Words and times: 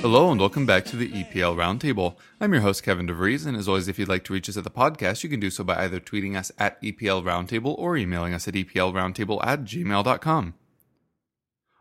Hello 0.00 0.30
and 0.30 0.38
welcome 0.38 0.64
back 0.64 0.84
to 0.84 0.96
the 0.96 1.08
EPL 1.08 1.56
Roundtable. 1.56 2.14
I'm 2.40 2.52
your 2.52 2.62
host 2.62 2.84
Kevin 2.84 3.08
DeVries, 3.08 3.44
and 3.44 3.56
as 3.56 3.66
always, 3.66 3.88
if 3.88 3.98
you'd 3.98 4.08
like 4.08 4.22
to 4.24 4.32
reach 4.32 4.48
us 4.48 4.56
at 4.56 4.62
the 4.62 4.70
podcast, 4.70 5.24
you 5.24 5.28
can 5.28 5.40
do 5.40 5.50
so 5.50 5.64
by 5.64 5.84
either 5.84 5.98
tweeting 5.98 6.36
us 6.36 6.52
at 6.56 6.80
EPL 6.80 7.24
Roundtable 7.24 7.76
or 7.76 7.96
emailing 7.96 8.32
us 8.32 8.46
at 8.46 8.54
EPLRoundtable 8.54 9.44
at 9.44 9.64
gmail.com. 9.64 10.54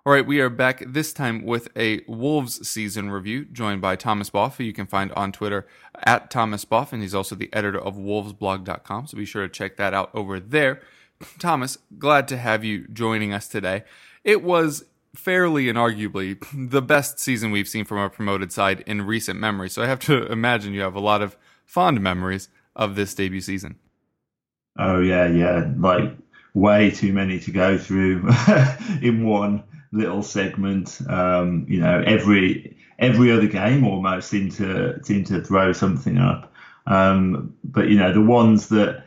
All 0.04 0.14
right, 0.14 0.26
we 0.26 0.40
are 0.40 0.50
back 0.50 0.84
this 0.88 1.14
time 1.14 1.46
with 1.46 1.70
a 1.78 2.02
Wolves 2.08 2.68
season 2.68 3.12
review, 3.12 3.46
joined 3.46 3.82
by 3.82 3.96
Thomas 3.96 4.32
Boff, 4.32 4.56
who 4.56 4.64
you 4.64 4.74
can 4.74 4.88
find 4.88 5.12
on 5.12 5.32
Twitter 5.32 5.68
at 6.04 6.32
Thomas 6.32 6.66
Boff, 6.66 6.92
and 6.92 7.04
he's 7.04 7.14
also 7.14 7.36
the 7.36 7.54
editor 7.54 7.80
of 7.80 7.98
WolvesBlog.com, 7.98 9.06
so 9.06 9.16
be 9.16 9.26
sure 9.26 9.44
to 9.44 9.54
check 9.54 9.78
that 9.78 9.94
out 9.94 10.10
over 10.16 10.40
there. 10.40 10.82
Thomas, 11.38 11.78
glad 12.00 12.28
to 12.30 12.38
have 12.38 12.66
you 12.66 12.88
joining 12.88 13.32
us 13.32 13.48
today. 13.48 13.84
It 14.24 14.42
was 14.42 14.86
fairly 15.18 15.68
and 15.70 15.78
arguably 15.78 16.38
the 16.70 16.82
best 16.82 17.20
season 17.20 17.52
we've 17.52 17.68
seen 17.68 17.86
from 17.86 17.98
a 17.98 18.10
promoted 18.10 18.52
side 18.52 18.84
in 18.86 19.02
recent 19.02 19.40
memory, 19.40 19.70
so 19.70 19.82
I 19.82 19.88
have 19.88 20.00
to 20.02 20.26
imagine 20.32 20.74
you 20.74 20.82
have 20.82 20.96
a 20.96 21.02
lot 21.02 21.22
of 21.22 21.38
fond 21.66 22.02
memories 22.02 22.50
of 22.76 22.96
this 22.96 23.14
debut 23.14 23.42
season. 23.42 23.76
Oh 24.80 25.00
yeah, 25.02 25.28
yeah, 25.28 25.72
like 25.78 26.16
way 26.54 26.92
too 26.92 27.12
many 27.14 27.40
to 27.40 27.52
go 27.52 27.78
through 27.78 28.30
in 29.02 29.26
one 29.26 29.64
little 29.92 30.22
segment. 30.22 31.00
Um, 31.10 31.66
you 31.68 31.82
know, 31.82 32.04
every 32.06 32.78
every 33.00 33.32
other 33.32 33.48
game 33.48 33.86
almost 33.86 34.30
seemed 34.30 34.52
to 34.54 35.04
seemed 35.04 35.28
to 35.28 35.42
throw 35.42 35.74
something 35.74 36.18
up. 36.18 36.54
Um, 36.86 37.56
but 37.64 37.90
you 37.90 37.98
know, 37.98 38.14
the 38.14 38.22
ones 38.22 38.70
that 38.70 39.04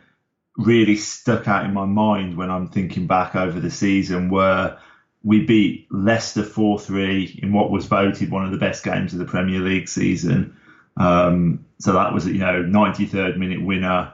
really 0.56 0.96
stuck 0.96 1.48
out 1.48 1.64
in 1.64 1.72
my 1.72 1.86
mind 1.86 2.36
when 2.36 2.50
I'm 2.50 2.68
thinking 2.68 3.06
back 3.06 3.34
over 3.34 3.60
the 3.60 3.70
season 3.70 4.28
were 4.28 4.76
we 5.22 5.44
beat 5.44 5.86
Leicester 5.90 6.42
4 6.42 6.78
3 6.78 7.40
in 7.42 7.52
what 7.52 7.70
was 7.70 7.86
voted 7.86 8.30
one 8.30 8.44
of 8.44 8.52
the 8.52 8.58
best 8.58 8.82
games 8.82 9.12
of 9.12 9.18
the 9.18 9.24
Premier 9.24 9.60
League 9.60 9.88
season. 9.88 10.56
Um, 10.96 11.66
so 11.78 11.92
that 11.92 12.12
was, 12.12 12.26
you 12.26 12.38
know, 12.38 12.62
93rd 12.62 13.36
minute 13.36 13.62
winner. 13.62 14.12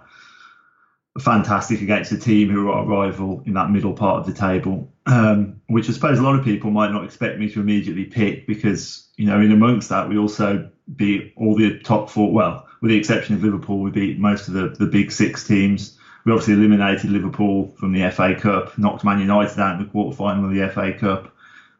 Fantastic 1.19 1.81
against 1.81 2.13
a 2.13 2.19
team 2.19 2.51
who 2.51 2.69
are 2.69 2.81
our 2.81 2.87
rival 2.87 3.43
in 3.47 3.55
that 3.55 3.71
middle 3.71 3.95
part 3.95 4.21
of 4.21 4.27
the 4.27 4.39
table, 4.39 4.93
um, 5.07 5.63
which 5.67 5.89
I 5.89 5.93
suppose 5.93 6.19
a 6.19 6.23
lot 6.23 6.39
of 6.39 6.45
people 6.45 6.71
might 6.71 6.93
not 6.93 7.05
expect 7.05 7.39
me 7.39 7.51
to 7.51 7.61
immediately 7.61 8.05
pick 8.05 8.47
because, 8.47 9.09
you 9.17 9.27
know, 9.27 9.41
in 9.41 9.51
amongst 9.51 9.89
that, 9.89 10.09
we 10.09 10.19
also 10.19 10.71
beat 10.95 11.33
all 11.37 11.57
the 11.57 11.79
top 11.81 12.11
four. 12.11 12.33
Well, 12.33 12.67
with 12.83 12.91
the 12.91 12.99
exception 12.99 13.35
of 13.35 13.43
Liverpool, 13.43 13.81
we 13.81 13.91
beat 13.91 14.19
most 14.19 14.49
of 14.49 14.55
the, 14.55 14.69
the 14.69 14.87
big 14.87 15.11
six 15.11 15.47
teams. 15.47 15.96
We 16.27 16.33
obviously 16.33 16.55
eliminated 16.55 17.09
Liverpool 17.11 17.73
from 17.79 17.93
the 17.93 18.11
FA 18.11 18.35
Cup, 18.35 18.77
knocked 18.77 19.05
Man 19.05 19.21
United 19.21 19.61
out 19.61 19.81
in 19.81 19.87
the 19.87 19.93
quarterfinal 19.93 20.45
of 20.45 20.55
the 20.55 20.69
FA 20.69 20.93
Cup. 20.93 21.33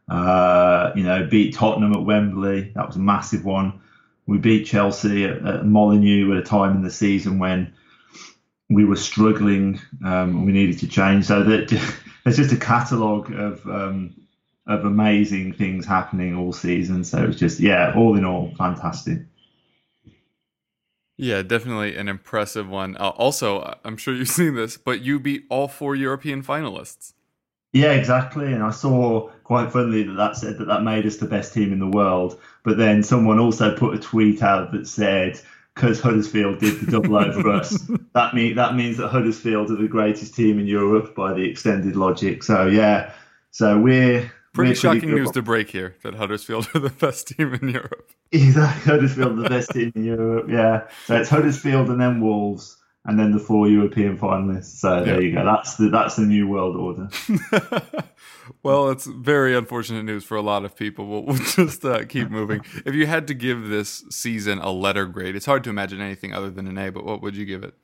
Uh, 0.09 0.93
you 0.95 1.03
know, 1.03 1.27
beat 1.27 1.53
Tottenham 1.53 1.93
at 1.93 2.05
Wembley. 2.05 2.71
That 2.77 2.87
was 2.87 2.95
a 2.95 3.01
massive 3.01 3.45
one. 3.45 3.81
We 4.27 4.39
beat 4.39 4.65
Chelsea 4.65 5.25
at, 5.25 5.45
at 5.45 5.67
Molineux 5.67 6.31
at 6.31 6.39
a 6.39 6.43
time 6.43 6.77
in 6.77 6.83
the 6.83 6.93
season 6.93 7.41
when 7.41 7.75
we 8.71 8.85
were 8.85 8.95
struggling 8.95 9.81
um, 10.05 10.31
and 10.31 10.47
we 10.47 10.53
needed 10.53 10.79
to 10.79 10.87
change. 10.87 11.25
So 11.25 11.43
that 11.43 11.69
there's 12.25 12.37
just 12.37 12.53
a 12.53 12.57
catalogue 12.57 13.33
of 13.33 13.67
um, 13.67 14.15
of 14.69 14.85
amazing 14.85 15.55
things 15.55 15.85
happening 15.85 16.37
all 16.37 16.53
season. 16.53 17.03
So 17.03 17.25
it's 17.25 17.39
just 17.39 17.59
yeah, 17.59 17.95
all 17.97 18.17
in 18.17 18.25
all, 18.25 18.55
fantastic. 18.57 19.23
Yeah, 21.17 21.43
definitely 21.43 21.97
an 21.97 22.09
impressive 22.09 22.69
one. 22.69 22.97
Uh, 22.97 23.09
also, 23.11 23.79
I'm 23.85 23.97
sure 23.97 24.15
you've 24.15 24.29
seen 24.41 24.55
this, 24.55 24.77
but 24.77 25.01
you 25.01 25.19
beat 25.19 25.45
all 25.49 25.69
four 25.69 25.95
European 25.95 26.43
finalists. 26.43 27.13
Yeah, 27.73 27.93
exactly. 27.93 28.53
And 28.53 28.63
I 28.63 28.71
saw 28.71 29.29
quite 29.45 29.71
funnily 29.71 30.03
that 30.05 30.15
that 30.15 30.37
said 30.37 30.59
that 30.59 30.67
that 30.67 30.83
made 30.83 31.05
us 31.07 31.17
the 31.17 31.27
best 31.27 31.53
team 31.53 31.73
in 31.73 31.79
the 31.79 31.87
world. 31.87 32.41
But 32.65 32.79
then 32.79 33.03
someone 33.03 33.39
also 33.39 33.77
put 33.77 33.95
a 33.95 33.99
tweet 33.99 34.43
out 34.43 34.73
that 34.73 34.89
said, 34.89 35.39
because 35.75 36.01
Huddersfield 36.01 36.59
did 36.59 36.81
the 36.81 36.91
double 36.91 37.17
over 37.17 37.51
us, 37.53 37.79
that 38.15 38.35
mean 38.35 38.57
that 38.57 38.75
means 38.75 38.97
that 38.97 39.09
Huddersfield 39.09 39.71
are 39.71 39.77
the 39.77 39.89
greatest 39.89 40.35
team 40.35 40.59
in 40.59 40.67
Europe 40.67 41.15
by 41.15 41.35
the 41.35 41.45
extended 41.45 41.97
logic. 41.97 42.43
So 42.43 42.67
yeah, 42.67 43.13
so 43.51 43.79
we're 43.79 44.33
Pretty 44.57 44.75
shocking 44.75 45.11
news 45.11 45.31
to 45.33 45.43
break 45.43 45.71
here 45.71 45.97
that 46.03 46.15
Huddersfield 46.15 46.69
are 46.75 46.81
the 46.81 46.91
best 47.01 47.29
team 47.29 47.55
in 47.55 47.69
Europe. 47.69 48.11
Exactly, 48.33 48.93
Huddersfield 48.93 49.39
the 49.39 49.49
best 49.49 49.71
team 49.71 49.93
in 49.95 50.05
Europe. 50.05 50.47
Yeah, 50.49 50.89
so 51.05 51.17
it's 51.17 51.29
Huddersfield 51.29 51.89
and 51.89 52.01
then 52.01 52.21
Wolves 52.21 52.77
and 53.07 53.19
then 53.19 53.31
the 53.31 53.39
four 53.39 53.69
European 53.69 54.19
finalists. 54.19 54.79
So 54.79 55.05
there 55.05 55.23
you 55.23 55.33
go. 55.33 55.45
That's 55.45 55.77
the 55.77 55.89
that's 55.89 56.17
the 56.17 56.27
new 56.27 56.49
world 56.49 56.77
order. 56.77 57.09
well, 58.63 58.91
it's 58.91 59.07
very 59.07 59.57
unfortunate 59.57 60.03
news 60.03 60.25
for 60.25 60.37
a 60.37 60.43
lot 60.43 60.65
of 60.65 60.75
people. 60.75 61.07
We'll, 61.07 61.23
we'll 61.23 61.37
just 61.57 61.85
uh, 61.85 62.05
keep 62.05 62.31
moving. 62.31 62.63
If 62.85 62.95
you 62.95 63.07
had 63.07 63.29
to 63.29 63.35
give 63.35 63.69
this 63.69 64.05
season 64.11 64.59
a 64.59 64.71
letter 64.71 65.07
grade, 65.07 65.37
it's 65.37 65.47
hard 65.47 65.63
to 65.65 65.71
imagine 65.71 66.01
anything 66.01 66.33
other 66.33 66.51
than 66.51 66.67
an 66.67 66.77
A, 66.79 66.91
but 66.91 67.05
what 67.05 67.23
would 67.23 67.37
you 67.37 67.47
give 67.47 67.63
it? 67.63 67.75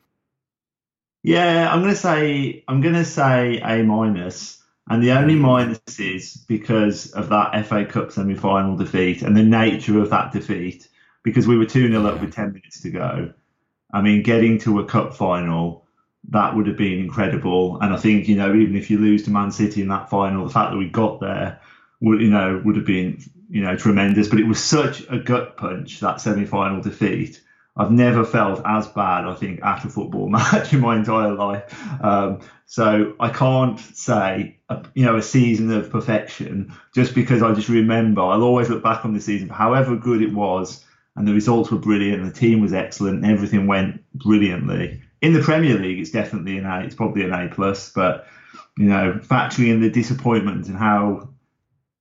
Yeah, 1.22 1.72
I'm 1.72 1.80
gonna 1.82 1.94
say 1.94 2.64
I'm 2.66 2.80
gonna 2.80 3.04
say 3.04 3.58
A 3.58 3.84
minus, 3.84 4.61
and 4.88 5.02
the 5.02 5.12
only 5.12 5.36
minus 5.36 5.80
is 5.98 6.36
because 6.36 7.12
of 7.12 7.28
that 7.28 7.66
FA 7.66 7.84
Cup 7.84 8.12
semi-final 8.12 8.76
defeat 8.76 9.22
and 9.22 9.36
the 9.36 9.42
nature 9.42 10.00
of 10.00 10.10
that 10.10 10.32
defeat. 10.32 10.88
Because 11.22 11.46
we 11.46 11.56
were 11.56 11.66
two 11.66 11.88
0 11.88 12.04
up 12.04 12.20
with 12.20 12.34
ten 12.34 12.52
minutes 12.52 12.80
to 12.80 12.90
go. 12.90 13.32
I 13.92 14.00
mean, 14.00 14.22
getting 14.22 14.58
to 14.60 14.80
a 14.80 14.84
cup 14.84 15.14
final 15.14 15.86
that 16.30 16.54
would 16.56 16.66
have 16.66 16.76
been 16.76 16.98
incredible. 16.98 17.80
And 17.80 17.92
I 17.92 17.96
think 17.96 18.28
you 18.28 18.36
know, 18.36 18.54
even 18.54 18.76
if 18.76 18.90
you 18.90 18.98
lose 18.98 19.24
to 19.24 19.30
Man 19.30 19.50
City 19.50 19.82
in 19.82 19.88
that 19.88 20.10
final, 20.10 20.44
the 20.44 20.52
fact 20.52 20.72
that 20.72 20.78
we 20.78 20.88
got 20.88 21.20
there 21.20 21.60
would 22.00 22.20
you 22.20 22.30
know 22.30 22.60
would 22.64 22.76
have 22.76 22.86
been 22.86 23.22
you 23.48 23.62
know 23.62 23.76
tremendous. 23.76 24.28
But 24.28 24.40
it 24.40 24.46
was 24.46 24.62
such 24.62 25.02
a 25.08 25.18
gut 25.18 25.56
punch 25.56 26.00
that 26.00 26.20
semi-final 26.20 26.82
defeat. 26.82 27.40
I've 27.74 27.90
never 27.90 28.24
felt 28.24 28.60
as 28.66 28.86
bad, 28.86 29.24
I 29.24 29.34
think, 29.34 29.64
at 29.64 29.84
a 29.84 29.88
football 29.88 30.28
match 30.30 30.72
in 30.72 30.80
my 30.80 30.96
entire 30.96 31.34
life. 31.34 31.74
Um, 32.02 32.40
so 32.66 33.14
I 33.18 33.30
can't 33.30 33.78
say, 33.78 34.58
a, 34.68 34.84
you 34.94 35.04
know, 35.06 35.16
a 35.16 35.22
season 35.22 35.70
of 35.72 35.90
perfection 35.90 36.74
just 36.94 37.14
because 37.14 37.42
I 37.42 37.52
just 37.54 37.68
remember. 37.68 38.20
I'll 38.20 38.42
always 38.42 38.68
look 38.68 38.82
back 38.82 39.04
on 39.04 39.14
the 39.14 39.20
season 39.20 39.48
however 39.48 39.96
good 39.96 40.22
it 40.22 40.32
was, 40.32 40.84
and 41.16 41.26
the 41.26 41.34
results 41.34 41.70
were 41.70 41.78
brilliant, 41.78 42.24
the 42.24 42.38
team 42.38 42.60
was 42.60 42.72
excellent, 42.72 43.22
and 43.22 43.32
everything 43.32 43.66
went 43.66 44.02
brilliantly. 44.14 45.02
In 45.20 45.32
the 45.32 45.42
Premier 45.42 45.78
League, 45.78 46.00
it's 46.00 46.10
definitely 46.10 46.58
an 46.58 46.66
A. 46.66 46.80
It's 46.80 46.94
probably 46.94 47.24
an 47.24 47.32
A 47.32 47.48
plus, 47.48 47.92
but 47.92 48.26
you 48.76 48.86
know, 48.86 49.20
factoring 49.22 49.68
in 49.68 49.80
the 49.80 49.90
disappointment 49.90 50.66
and 50.66 50.76
how 50.76 51.28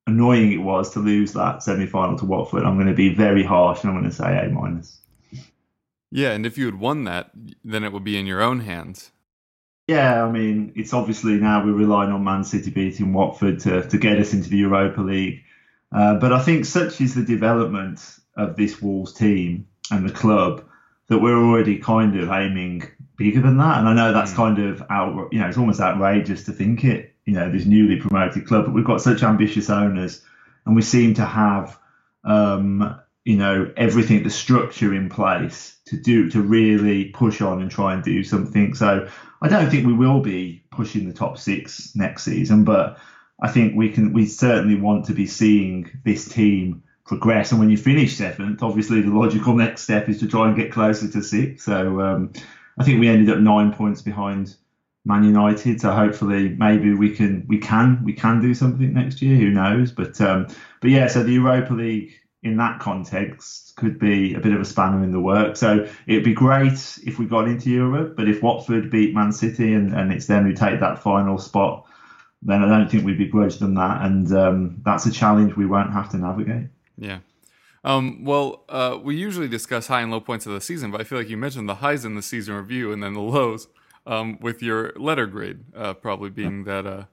annoying 0.08 0.52
it 0.52 0.58
was 0.58 0.92
to 0.94 1.00
lose 1.00 1.34
that 1.34 1.64
semi-final 1.64 2.18
to 2.18 2.26
Watford, 2.26 2.64
I'm 2.64 2.76
going 2.76 2.88
to 2.88 2.94
be 2.94 3.14
very 3.14 3.44
harsh, 3.44 3.82
and 3.82 3.92
I'm 3.92 3.98
going 3.98 4.10
to 4.10 4.16
say 4.16 4.46
A 4.46 4.50
minus. 4.50 5.02
Yeah, 6.12 6.32
and 6.32 6.46
if 6.46 6.58
you 6.58 6.66
had 6.66 6.80
won 6.80 7.06
that, 7.06 7.32
then 7.64 7.84
it 7.84 7.94
would 7.94 8.04
be 8.04 8.20
in 8.20 8.26
your 8.26 8.42
own 8.42 8.60
hands. 8.60 9.12
Yeah, 9.88 10.24
I 10.24 10.32
mean, 10.32 10.74
it's 10.76 10.94
obviously 10.94 11.34
now 11.34 11.66
we're 11.66 11.74
relying 11.74 12.12
on 12.12 12.24
Man 12.24 12.44
City 12.44 12.70
beating 12.70 13.14
Watford 13.14 13.60
to, 13.62 13.88
to 13.88 13.98
get 13.98 14.20
us 14.20 14.34
into 14.34 14.50
the 14.50 14.58
Europa 14.58 15.02
League. 15.02 15.44
Uh, 15.92 16.16
but 16.16 16.32
I 16.32 16.42
think 16.42 16.66
such 16.66 17.02
is 17.02 17.16
the 17.16 17.24
development 17.24 18.00
of 18.38 18.56
this 18.56 18.82
Wolves 18.82 19.14
team 19.14 19.68
and 19.90 20.08
the 20.08 20.14
club 20.14 20.64
that 21.08 21.20
we're 21.20 21.36
already 21.36 21.78
kind 21.78 22.18
of 22.18 22.30
aiming 22.30 22.84
bigger 23.18 23.42
than 23.42 23.58
that. 23.58 23.80
And 23.80 23.88
I 23.88 23.94
know 23.94 24.14
that's 24.14 24.34
kind 24.34 24.60
of 24.60 24.82
out, 24.90 25.30
you 25.32 25.40
know, 25.40 25.48
it's 25.48 25.58
almost 25.58 25.82
outrageous 25.82 26.46
to 26.46 26.54
think 26.54 26.86
it, 26.86 27.14
you 27.26 27.34
know, 27.34 27.52
this 27.52 27.66
newly 27.66 27.98
promoted 27.98 28.48
club, 28.48 28.66
but 28.66 28.74
we've 28.74 28.86
got 28.86 29.02
such 29.02 29.24
ambitious 29.24 29.70
owners 29.70 30.24
and 30.66 30.76
we 30.76 30.82
seem 30.82 31.16
to 31.16 31.26
have, 31.26 31.78
um, 32.24 32.98
you 33.24 33.38
know, 33.38 33.72
everything, 33.78 34.24
the 34.24 34.30
structure 34.30 34.94
in 34.94 35.10
place 35.10 35.78
to 35.86 35.98
do, 35.98 36.30
to 36.30 36.42
really 36.42 37.06
push 37.06 37.42
on 37.42 37.62
and 37.62 37.70
try 37.70 37.94
and 37.94 38.04
do 38.04 38.24
something. 38.24 38.74
So 38.74 39.08
I 39.42 39.48
don't 39.48 39.70
think 39.70 39.86
we 39.86 39.94
will 39.94 40.22
be 40.22 40.64
pushing 40.72 41.08
the 41.08 41.14
top 41.14 41.38
six 41.38 41.96
next 41.96 42.24
season, 42.24 42.64
but 42.64 42.98
I 43.42 43.50
think 43.50 43.76
we 43.76 43.90
can, 43.90 44.14
we 44.14 44.26
certainly 44.26 44.80
want 44.80 45.06
to 45.06 45.14
be 45.14 45.28
seeing 45.28 45.90
this 46.04 46.28
team 46.28 46.84
progress. 47.06 47.52
And 47.52 47.60
when 47.60 47.70
you 47.70 47.78
finish 47.78 48.16
seventh, 48.16 48.64
obviously 48.64 49.02
the 49.02 49.12
logical 49.12 49.56
next 49.56 49.82
step 49.84 50.10
is 50.10 50.20
to 50.20 50.28
try 50.28 50.48
and 50.48 50.56
get 50.56 50.72
closer 50.72 51.08
to 51.10 51.22
six 51.22 51.64
So 51.64 52.02
um, 52.02 52.32
I 52.80 52.84
think 52.84 53.00
we 53.00 53.10
ended 53.10 53.30
up 53.30 53.40
nine 53.40 53.74
points 53.74 54.02
behind 54.02 54.56
Man 55.04 55.24
United. 55.24 55.82
So 55.82 55.92
hopefully, 55.92 56.50
maybe 56.50 56.94
we 56.94 57.16
can 57.16 57.46
we 57.48 57.58
can 57.58 58.04
we 58.04 58.14
can 58.14 58.42
do 58.42 58.54
something 58.54 58.94
next 58.94 59.22
year. 59.22 59.36
Who 59.36 59.50
knows? 59.50 59.92
But 59.92 60.22
um, 60.22 60.48
but 60.80 60.92
yeah. 60.92 61.08
So 61.08 61.24
the 61.24 61.34
Europa 61.34 61.74
League 61.74 62.14
in 62.44 62.58
that 62.58 62.80
context 62.80 63.76
could 63.76 64.00
be 64.00 64.34
a 64.34 64.40
bit 64.40 64.54
of 64.54 64.62
a 64.62 64.66
spanner 64.66 65.04
in 65.04 65.12
the 65.12 65.20
work. 65.20 65.56
So 65.56 65.88
it'd 66.08 66.24
be 66.24 66.34
great 66.34 67.00
if 67.04 67.20
we 67.20 67.26
got 67.26 67.48
into 67.48 67.70
Europe. 67.70 68.16
But 68.16 68.28
if 68.28 68.42
Watford 68.42 68.90
beat 68.90 69.14
Man 69.14 69.32
City 69.32 69.74
and, 69.74 69.94
and 69.94 70.12
it's 70.12 70.26
them 70.26 70.46
who 70.46 70.54
take 70.54 70.80
that 70.80 71.00
final 71.00 71.38
spot, 71.38 71.86
then 72.42 72.64
I 72.64 72.68
don't 72.68 72.90
think 72.90 73.06
we'd 73.06 73.20
begrudge 73.20 73.60
them 73.60 73.76
that. 73.76 74.02
And 74.02 74.34
um, 74.34 74.82
that's 74.84 75.06
a 75.06 75.12
challenge 75.12 75.56
we 75.56 75.68
won't 75.68 75.94
have 75.94 76.10
to 76.12 76.18
navigate. 76.18 76.68
Yeah. 76.98 77.20
Um, 77.84 78.24
well, 78.24 78.64
uh, 78.70 78.98
we 79.02 79.16
usually 79.16 79.48
discuss 79.48 79.88
high 79.88 80.02
and 80.02 80.12
low 80.12 80.20
points 80.20 80.46
of 80.46 80.54
the 80.54 80.62
season, 80.62 80.92
but 80.92 81.02
I 81.02 81.04
feel 81.04 81.18
like 81.18 81.30
you 81.30 81.38
mentioned 81.38 81.70
the 81.70 81.76
highs 81.76 82.06
in 82.06 82.16
the 82.16 82.22
season 82.22 82.56
review 82.56 82.92
and 82.92 83.02
then 83.04 83.14
the 83.14 83.22
lows 83.22 83.68
um, 84.06 84.40
with 84.40 84.64
your 84.64 84.94
letter 84.96 85.28
grade 85.28 85.60
uh, 85.76 85.94
probably 85.94 86.30
being 86.30 86.64
that 86.66 86.86
uh, 86.86 87.04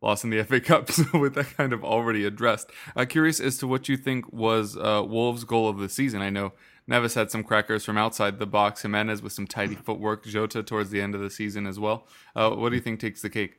loss 0.00 0.24
in 0.24 0.30
the 0.30 0.42
FA 0.44 0.60
Cup. 0.60 0.90
So 0.90 1.04
with 1.18 1.34
that 1.34 1.56
kind 1.56 1.72
of 1.72 1.84
already 1.84 2.24
addressed, 2.24 2.70
uh, 2.96 3.04
curious 3.04 3.40
as 3.40 3.58
to 3.58 3.66
what 3.66 3.88
you 3.88 3.96
think 3.96 4.32
was 4.32 4.76
uh, 4.76 5.02
Wolves' 5.06 5.44
goal 5.44 5.68
of 5.68 5.78
the 5.78 5.88
season. 5.88 6.22
I 6.22 6.30
know 6.30 6.52
Neves 6.88 7.14
had 7.14 7.30
some 7.30 7.44
crackers 7.44 7.84
from 7.84 7.98
outside 7.98 8.38
the 8.38 8.46
box. 8.46 8.82
Jimenez 8.82 9.22
with 9.22 9.32
some 9.32 9.46
tidy 9.46 9.74
footwork. 9.74 10.24
Jota 10.24 10.62
towards 10.62 10.90
the 10.90 11.00
end 11.00 11.14
of 11.14 11.20
the 11.20 11.30
season 11.30 11.66
as 11.66 11.78
well. 11.78 12.06
Uh, 12.34 12.50
what 12.50 12.70
do 12.70 12.76
you 12.76 12.82
think 12.82 13.00
takes 13.00 13.22
the 13.22 13.30
cake? 13.30 13.58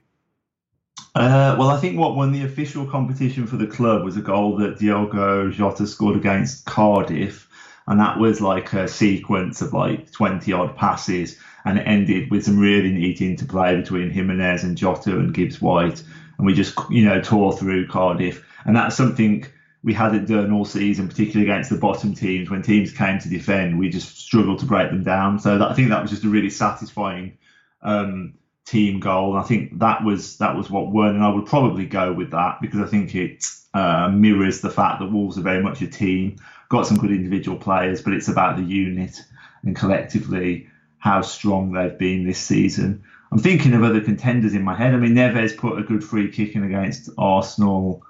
Uh, 1.16 1.56
well, 1.58 1.70
I 1.70 1.78
think 1.78 1.98
what 1.98 2.16
won 2.16 2.32
the 2.32 2.44
official 2.44 2.86
competition 2.86 3.48
for 3.48 3.58
the 3.58 3.68
club 3.68 4.04
was 4.04 4.18
a 4.18 4.22
goal 4.22 4.58
that 4.58 4.80
Diogo 4.80 5.50
Jota 5.50 5.88
scored 5.88 6.18
against 6.18 6.66
Cardiff, 6.66 7.48
and 7.88 8.00
that 8.00 8.20
was 8.20 8.42
like 8.42 8.74
a 8.74 8.88
sequence 8.88 9.62
of 9.62 9.74
like 9.74 10.12
20 10.12 10.52
odd 10.52 10.76
passes, 10.76 11.38
and 11.66 11.80
it 11.80 11.84
ended 11.88 12.30
with 12.30 12.46
some 12.46 12.60
really 12.60 12.92
neat 12.92 13.22
interplay 13.22 13.76
between 13.76 14.10
Jimenez 14.10 14.64
and 14.64 14.78
Jota 14.78 15.12
and 15.12 15.34
Gibbs 15.34 15.62
White, 15.62 16.04
and 16.40 16.48
we 16.48 16.54
just 16.56 16.76
you 16.90 17.06
know 17.06 17.22
tore 17.22 17.54
through 17.54 17.88
Cardiff, 17.88 18.44
and 18.66 18.76
that's 18.76 18.96
something 18.96 19.46
we 19.84 19.94
hadn't 19.94 20.26
done 20.26 20.52
all 20.52 20.66
season, 20.66 21.08
particularly 21.08 21.50
against 21.50 21.70
the 21.70 21.78
bottom 21.78 22.14
teams. 22.14 22.50
When 22.50 22.62
teams 22.62 22.92
came 22.92 23.20
to 23.20 23.30
defend, 23.30 23.78
we 23.78 23.90
just 23.90 24.18
struggled 24.18 24.60
to 24.60 24.66
break 24.66 24.90
them 24.90 25.04
down. 25.04 25.40
So 25.40 25.58
that, 25.58 25.70
I 25.70 25.74
think 25.74 25.90
that 25.90 26.02
was 26.02 26.12
just 26.12 26.24
a 26.26 26.30
really 26.30 26.50
satisfying 26.50 27.38
um, 27.82 28.34
team 28.66 29.00
goal. 29.00 29.36
And 29.36 29.44
I 29.44 29.48
think 29.48 29.80
that 29.80 30.04
was 30.04 30.38
that 30.38 30.56
was 30.56 30.70
what 30.70 30.90
won, 30.90 31.16
and 31.16 31.24
I 31.24 31.30
would 31.30 31.46
probably 31.46 31.86
go 31.86 32.12
with 32.14 32.32
that 32.32 32.60
because 32.62 32.80
I 32.80 32.88
think 32.88 33.14
it 33.16 33.46
uh, 33.74 34.10
mirrors 34.10 34.62
the 34.62 34.72
fact 34.72 35.00
that 35.00 35.12
Wolves 35.12 35.38
are 35.38 35.44
very 35.44 35.62
much 35.62 35.82
a 35.82 35.88
team. 35.88 36.38
Got 36.70 36.88
some 36.88 36.98
good 36.98 37.12
individual 37.12 37.58
players, 37.58 38.02
but 38.02 38.14
it's 38.14 38.28
about 38.28 38.56
the 38.56 38.64
unit 38.64 39.22
and 39.64 39.76
collectively 39.76 40.68
how 41.00 41.22
strong 41.22 41.72
they've 41.72 41.98
been 41.98 42.26
this 42.26 42.40
season. 42.40 43.04
I'm 43.32 43.40
thinking 43.40 43.74
of 43.74 43.84
other 43.84 44.02
contenders 44.02 44.54
in 44.56 44.64
my 44.64 44.76
head. 44.76 44.94
I 44.94 44.98
mean, 44.98 45.14
Neves 45.14 45.56
put 45.56 45.78
a 45.80 45.84
good 45.84 46.04
free 46.04 46.32
kick 46.32 46.56
in 46.56 46.64
against 46.64 47.10
Arsenal. 47.18 48.04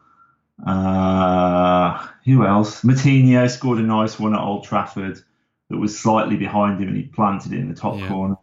Uh, 0.66 2.08
who 2.26 2.46
else? 2.46 2.84
Moutinho 2.84 3.50
scored 3.50 3.80
a 3.80 3.84
nice 3.84 4.20
one 4.20 4.34
at 4.34 4.42
Old 4.42 4.64
Trafford 4.64 5.20
that 5.70 5.78
was 5.78 5.98
slightly 5.98 6.36
behind 6.38 6.82
him 6.82 6.90
and 6.90 6.98
he 6.98 7.04
planted 7.04 7.54
it 7.54 7.60
in 7.60 7.70
the 7.70 7.76
top 7.76 7.98
Yeah. 7.98 8.08
corner. 8.08 8.38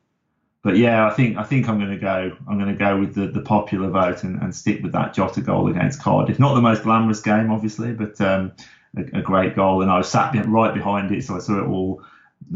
But 0.62 0.76
yeah, 0.76 1.06
I 1.06 1.10
think 1.10 1.36
I 1.38 1.44
think 1.44 1.68
I'm 1.68 1.78
going 1.78 1.92
to 1.92 1.96
go. 1.96 2.36
I'm 2.48 2.58
going 2.58 2.72
to 2.72 2.78
go 2.78 2.98
with 2.98 3.14
the, 3.14 3.28
the 3.28 3.40
popular 3.40 3.88
vote 3.88 4.24
and, 4.24 4.42
and 4.42 4.52
stick 4.52 4.82
with 4.82 4.90
that 4.92 5.14
Jota 5.14 5.40
goal 5.40 5.68
against 5.68 6.02
Cardiff. 6.02 6.40
Not 6.40 6.54
the 6.54 6.60
most 6.60 6.82
glamorous 6.82 7.20
game, 7.20 7.52
obviously, 7.52 7.92
but 7.92 8.20
um, 8.20 8.50
a, 8.96 9.18
a 9.18 9.22
great 9.22 9.54
goal. 9.54 9.82
And 9.82 9.90
I 9.92 9.98
was 9.98 10.08
sat 10.08 10.34
right 10.48 10.74
behind 10.74 11.12
it, 11.12 11.22
so 11.22 11.36
I 11.36 11.38
saw 11.38 11.60
it 11.62 11.68
all, 11.68 12.02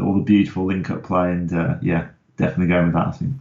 all 0.01 0.15
the 0.15 0.25
beautiful 0.25 0.65
link-up 0.67 1.05
play. 1.05 1.31
And 1.31 1.53
uh, 1.53 1.77
yeah, 1.83 2.09
definitely 2.37 2.67
going 2.67 2.87
with 2.87 2.95
that. 2.95 3.07
I 3.07 3.13
think. 3.13 3.33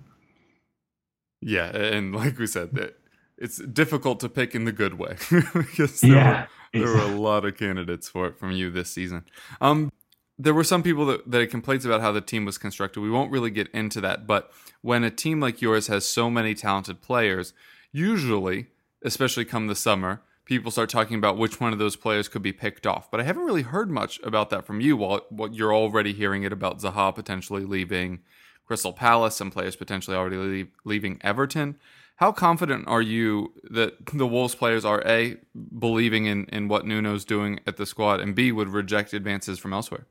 Yeah, 1.41 1.75
and 1.75 2.13
like 2.15 2.37
we 2.37 2.47
said, 2.47 2.73
that 2.73 2.97
it's 3.37 3.57
difficult 3.57 4.19
to 4.21 4.29
pick 4.29 4.53
in 4.53 4.65
the 4.65 4.71
good 4.71 4.95
way 4.95 5.15
because 5.53 6.01
there, 6.01 6.11
Yeah, 6.11 6.47
were, 6.73 6.79
there 6.79 6.89
were 6.89 7.01
a 7.01 7.15
lot 7.15 7.45
of 7.45 7.57
candidates 7.57 8.09
for 8.09 8.27
it 8.27 8.37
from 8.37 8.51
you 8.51 8.69
this 8.69 8.91
season. 8.91 9.25
Um, 9.61 9.91
there 10.37 10.53
were 10.53 10.63
some 10.63 10.83
people 10.83 11.05
that, 11.05 11.29
that 11.29 11.41
had 11.41 11.49
complaints 11.49 11.85
about 11.85 12.01
how 12.01 12.11
the 12.11 12.21
team 12.21 12.45
was 12.45 12.57
constructed. 12.57 13.01
We 13.01 13.09
won't 13.09 13.31
really 13.31 13.51
get 13.51 13.69
into 13.71 14.01
that, 14.01 14.27
but 14.27 14.51
when 14.81 15.03
a 15.03 15.11
team 15.11 15.39
like 15.39 15.61
yours 15.61 15.87
has 15.87 16.05
so 16.05 16.29
many 16.29 16.53
talented 16.53 17.01
players, 17.01 17.53
usually, 17.91 18.67
especially 19.03 19.45
come 19.45 19.67
the 19.67 19.75
summer, 19.75 20.21
people 20.45 20.71
start 20.71 20.89
talking 20.89 21.17
about 21.17 21.37
which 21.37 21.59
one 21.59 21.73
of 21.73 21.79
those 21.79 21.95
players 21.95 22.27
could 22.27 22.41
be 22.41 22.53
picked 22.53 22.87
off. 22.87 23.11
But 23.11 23.19
I 23.19 23.23
haven't 23.23 23.45
really 23.45 23.61
heard 23.61 23.89
much 23.89 24.19
about 24.23 24.49
that 24.49 24.65
from 24.65 24.81
you. 24.81 24.97
While 24.97 25.25
what 25.29 25.53
you're 25.53 25.73
already 25.73 26.13
hearing 26.13 26.43
it 26.43 26.53
about 26.53 26.79
Zaha 26.79 27.13
potentially 27.13 27.65
leaving 27.65 28.21
Crystal 28.69 28.93
Palace, 28.93 29.35
some 29.35 29.49
players 29.49 29.75
potentially 29.75 30.15
already 30.15 30.37
leave, 30.37 30.67
leaving 30.85 31.19
Everton. 31.23 31.75
How 32.17 32.31
confident 32.31 32.87
are 32.87 33.01
you 33.01 33.51
that 33.63 34.05
the 34.13 34.27
Wolves 34.27 34.53
players 34.53 34.85
are 34.85 35.01
a 35.07 35.37
believing 35.79 36.27
in, 36.27 36.45
in 36.45 36.67
what 36.67 36.85
Nuno's 36.85 37.25
doing 37.25 37.61
at 37.65 37.77
the 37.77 37.87
squad, 37.87 38.19
and 38.19 38.35
b 38.35 38.51
would 38.51 38.69
reject 38.69 39.11
advances 39.13 39.57
from 39.57 39.73
elsewhere? 39.73 40.05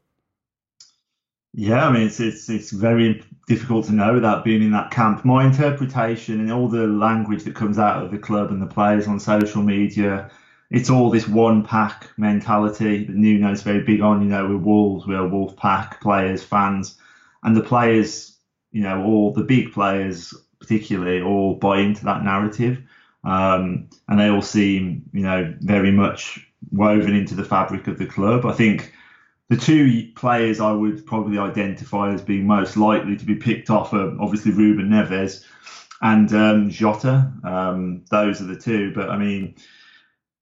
Yeah, 1.54 1.86
I 1.86 1.92
mean 1.92 2.08
it's 2.08 2.18
it's 2.18 2.50
it's 2.50 2.72
very 2.72 3.22
difficult 3.46 3.86
to 3.86 3.92
know 3.92 4.14
without 4.14 4.44
being 4.44 4.64
in 4.64 4.72
that 4.72 4.90
camp. 4.90 5.24
My 5.24 5.46
interpretation 5.46 6.40
and 6.40 6.50
all 6.50 6.68
the 6.68 6.88
language 6.88 7.44
that 7.44 7.54
comes 7.54 7.78
out 7.78 8.02
of 8.02 8.10
the 8.10 8.18
club 8.18 8.50
and 8.50 8.60
the 8.60 8.66
players 8.66 9.06
on 9.06 9.20
social 9.20 9.62
media, 9.62 10.32
it's 10.72 10.90
all 10.90 11.10
this 11.10 11.28
one 11.28 11.62
pack 11.64 12.10
mentality 12.16 13.04
that 13.04 13.14
Nuno's 13.14 13.62
very 13.62 13.84
big 13.84 14.00
on. 14.00 14.20
You 14.20 14.28
know, 14.28 14.48
we're 14.48 14.56
Wolves, 14.56 15.06
we're 15.06 15.28
Wolf 15.28 15.56
pack 15.56 16.00
players, 16.00 16.42
fans, 16.42 16.98
and 17.44 17.56
the 17.56 17.62
players, 17.62 18.37
you 18.72 18.82
know, 18.82 19.02
all 19.02 19.32
the 19.32 19.42
big 19.42 19.72
players 19.72 20.34
particularly 20.60 21.20
all 21.22 21.54
buy 21.54 21.78
into 21.80 22.04
that 22.04 22.24
narrative, 22.24 22.82
um, 23.24 23.88
and 24.08 24.18
they 24.18 24.28
all 24.28 24.42
seem, 24.42 25.02
you 25.12 25.22
know, 25.22 25.54
very 25.60 25.90
much 25.90 26.46
woven 26.72 27.14
into 27.14 27.34
the 27.34 27.44
fabric 27.44 27.86
of 27.86 27.98
the 27.98 28.06
club. 28.06 28.44
I 28.44 28.52
think 28.52 28.92
the 29.48 29.56
two 29.56 30.10
players 30.14 30.60
I 30.60 30.72
would 30.72 31.06
probably 31.06 31.38
identify 31.38 32.12
as 32.12 32.22
being 32.22 32.46
most 32.46 32.76
likely 32.76 33.16
to 33.16 33.24
be 33.24 33.34
picked 33.34 33.70
off 33.70 33.92
are 33.92 34.20
obviously 34.20 34.52
Ruben 34.52 34.90
Neves 34.90 35.44
and 36.02 36.32
um, 36.32 36.70
Jota. 36.70 37.32
Um, 37.42 38.04
those 38.10 38.40
are 38.40 38.46
the 38.46 38.56
two. 38.58 38.92
But 38.94 39.08
I 39.08 39.16
mean, 39.16 39.54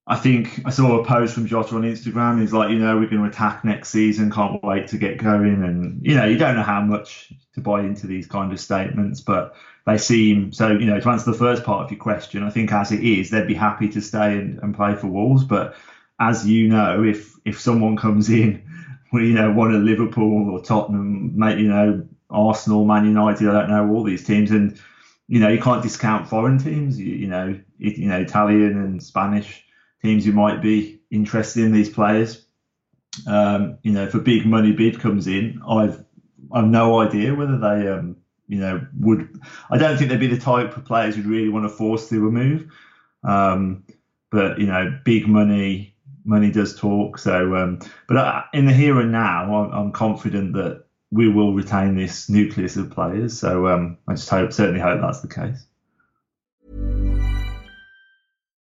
I 0.09 0.17
think 0.17 0.61
I 0.65 0.71
saw 0.71 1.01
a 1.01 1.05
post 1.05 1.35
from 1.35 1.47
Jota 1.47 1.75
on 1.75 1.83
Instagram. 1.83 2.41
He's 2.41 2.53
like, 2.53 2.71
you 2.71 2.79
know, 2.79 2.97
we're 2.97 3.09
going 3.09 3.23
to 3.23 3.29
attack 3.29 3.65
next 3.65 3.89
season. 3.89 4.31
Can't 4.31 4.63
wait 4.63 4.89
to 4.89 4.99
get 4.99 5.19
going. 5.19 5.65
And 5.65 6.01
you 6.05 6.15
know, 6.15 6.27
you 6.27 6.39
don't 6.39 6.55
know 6.55 6.63
how 6.63 6.81
much 6.81 7.33
to 7.55 7.61
buy 7.61 7.81
into 7.81 8.07
these 8.07 8.27
kind 8.27 8.53
of 8.53 8.61
statements, 8.61 9.21
but 9.21 9.57
they 9.85 9.99
seem 9.99 10.53
so. 10.53 10.69
You 10.69 10.87
know, 10.87 11.01
to 11.01 11.09
answer 11.09 11.31
the 11.31 11.39
first 11.39 11.65
part 11.65 11.85
of 11.85 11.91
your 11.91 11.99
question, 11.99 12.45
I 12.45 12.51
think 12.51 12.73
as 12.73 12.93
it 12.93 13.03
is, 13.03 13.31
they'd 13.31 13.49
be 13.49 13.55
happy 13.55 13.89
to 13.91 14.01
stay 14.01 14.39
and, 14.39 14.61
and 14.63 14.77
play 14.77 14.95
for 14.95 15.09
Wolves. 15.09 15.43
But 15.43 15.75
as 16.21 16.47
you 16.47 16.69
know, 16.69 17.03
if 17.03 17.35
if 17.45 17.61
someone 17.61 17.97
comes 17.97 18.31
in 18.31 18.65
you 19.13 19.35
know, 19.35 19.53
one 19.53 19.75
of 19.75 19.83
Liverpool 19.83 20.51
or 20.51 20.63
Tottenham, 20.63 21.35
you 21.59 21.69
know, 21.69 22.07
Arsenal, 22.31 22.85
Man 22.85 23.05
United, 23.05 23.49
I 23.49 23.53
don't 23.53 23.71
know, 23.71 23.95
all 23.95 24.03
these 24.03 24.25
teams. 24.25 24.51
And, 24.51 24.81
you 25.29 25.41
know, 25.41 25.49
you 25.49 25.61
can't 25.61 25.83
discount 25.83 26.29
foreign 26.29 26.59
teams, 26.59 26.99
you, 26.99 27.15
you 27.15 27.27
know, 27.27 27.59
you 27.79 28.09
know, 28.09 28.21
Italian 28.21 28.79
and 28.79 29.03
Spanish 29.03 29.65
teams 30.07 30.25
who 30.25 30.33
might 30.33 30.63
be 30.63 31.01
interested 31.11 31.65
in 31.65 31.73
these 31.73 31.91
players. 31.91 32.45
Um, 33.27 33.79
you 33.83 33.93
know, 33.93 34.05
if 34.05 34.15
a 34.15 34.21
big 34.21 34.47
money 34.47 34.73
bid 34.73 35.01
comes 35.01 35.27
in, 35.27 35.61
I've 35.69 36.05
I've 36.53 36.67
no 36.67 37.01
idea 37.01 37.35
whether 37.35 37.59
they 37.59 37.89
um, 37.89 38.17
you 38.49 38.59
know, 38.59 38.87
would 38.99 39.41
I 39.71 39.79
don't 39.79 39.97
think 39.97 40.11
they'd 40.11 40.21
be 40.21 40.27
the 40.27 40.39
type 40.39 40.77
of 40.77 40.85
players 40.85 41.17
who'd 41.17 41.27
really 41.27 41.49
want 41.49 41.65
to 41.65 41.69
force 41.69 42.09
through 42.09 42.29
a 42.29 42.31
move. 42.31 42.73
Um, 43.25 43.85
but 44.31 44.59
you 44.59 44.67
know, 44.67 44.99
big 45.05 45.27
money, 45.27 45.95
money 46.25 46.51
does 46.51 46.79
talk. 46.79 47.19
So, 47.19 47.57
um, 47.57 47.81
but 48.07 48.17
uh, 48.17 48.43
in 48.53 48.67
the 48.67 48.73
here 48.73 49.01
and 49.01 49.13
now, 49.13 49.55
I'm, 49.55 49.73
I'm 49.73 49.93
confident 49.93 50.55
that 50.55 50.85
we 51.11 51.29
will 51.29 51.55
retain 51.55 51.97
this 51.97 52.29
nucleus 52.29 52.77
of 52.77 52.91
players. 52.91 53.39
So, 53.39 53.69
um, 53.69 53.99
I 54.09 54.15
just 54.15 54.29
hope, 54.29 54.53
certainly 54.53 54.81
hope 54.81 55.01
that's 55.01 55.21
the 55.21 55.29
case. 55.29 55.65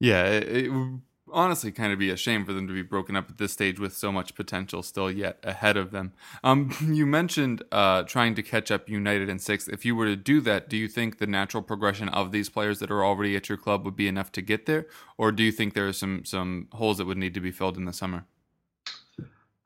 Yeah, 0.00 0.24
it, 0.26 0.48
it 0.48 0.68
would 0.70 1.00
honestly 1.32 1.72
kind 1.72 1.92
of 1.92 1.98
be 1.98 2.10
a 2.10 2.16
shame 2.16 2.44
for 2.44 2.52
them 2.52 2.66
to 2.68 2.72
be 2.72 2.82
broken 2.82 3.16
up 3.16 3.28
at 3.28 3.38
this 3.38 3.52
stage 3.52 3.80
with 3.80 3.96
so 3.96 4.12
much 4.12 4.34
potential 4.34 4.82
still 4.82 5.10
yet 5.10 5.38
ahead 5.42 5.76
of 5.76 5.90
them. 5.90 6.12
Um, 6.44 6.72
you 6.82 7.06
mentioned 7.06 7.62
uh, 7.72 8.04
trying 8.04 8.34
to 8.36 8.42
catch 8.42 8.70
up 8.70 8.88
United 8.88 9.28
in 9.28 9.38
sixth. 9.38 9.68
If 9.68 9.84
you 9.84 9.96
were 9.96 10.06
to 10.06 10.16
do 10.16 10.40
that, 10.42 10.68
do 10.68 10.76
you 10.76 10.88
think 10.88 11.18
the 11.18 11.26
natural 11.26 11.62
progression 11.62 12.08
of 12.08 12.32
these 12.32 12.48
players 12.48 12.78
that 12.78 12.90
are 12.90 13.04
already 13.04 13.36
at 13.36 13.48
your 13.48 13.58
club 13.58 13.84
would 13.84 13.96
be 13.96 14.08
enough 14.08 14.32
to 14.32 14.42
get 14.42 14.66
there, 14.66 14.86
or 15.18 15.32
do 15.32 15.42
you 15.42 15.52
think 15.52 15.74
there 15.74 15.88
are 15.88 15.92
some 15.92 16.24
some 16.24 16.68
holes 16.72 16.98
that 16.98 17.06
would 17.06 17.18
need 17.18 17.34
to 17.34 17.40
be 17.40 17.50
filled 17.50 17.76
in 17.76 17.84
the 17.84 17.92
summer? 17.92 18.24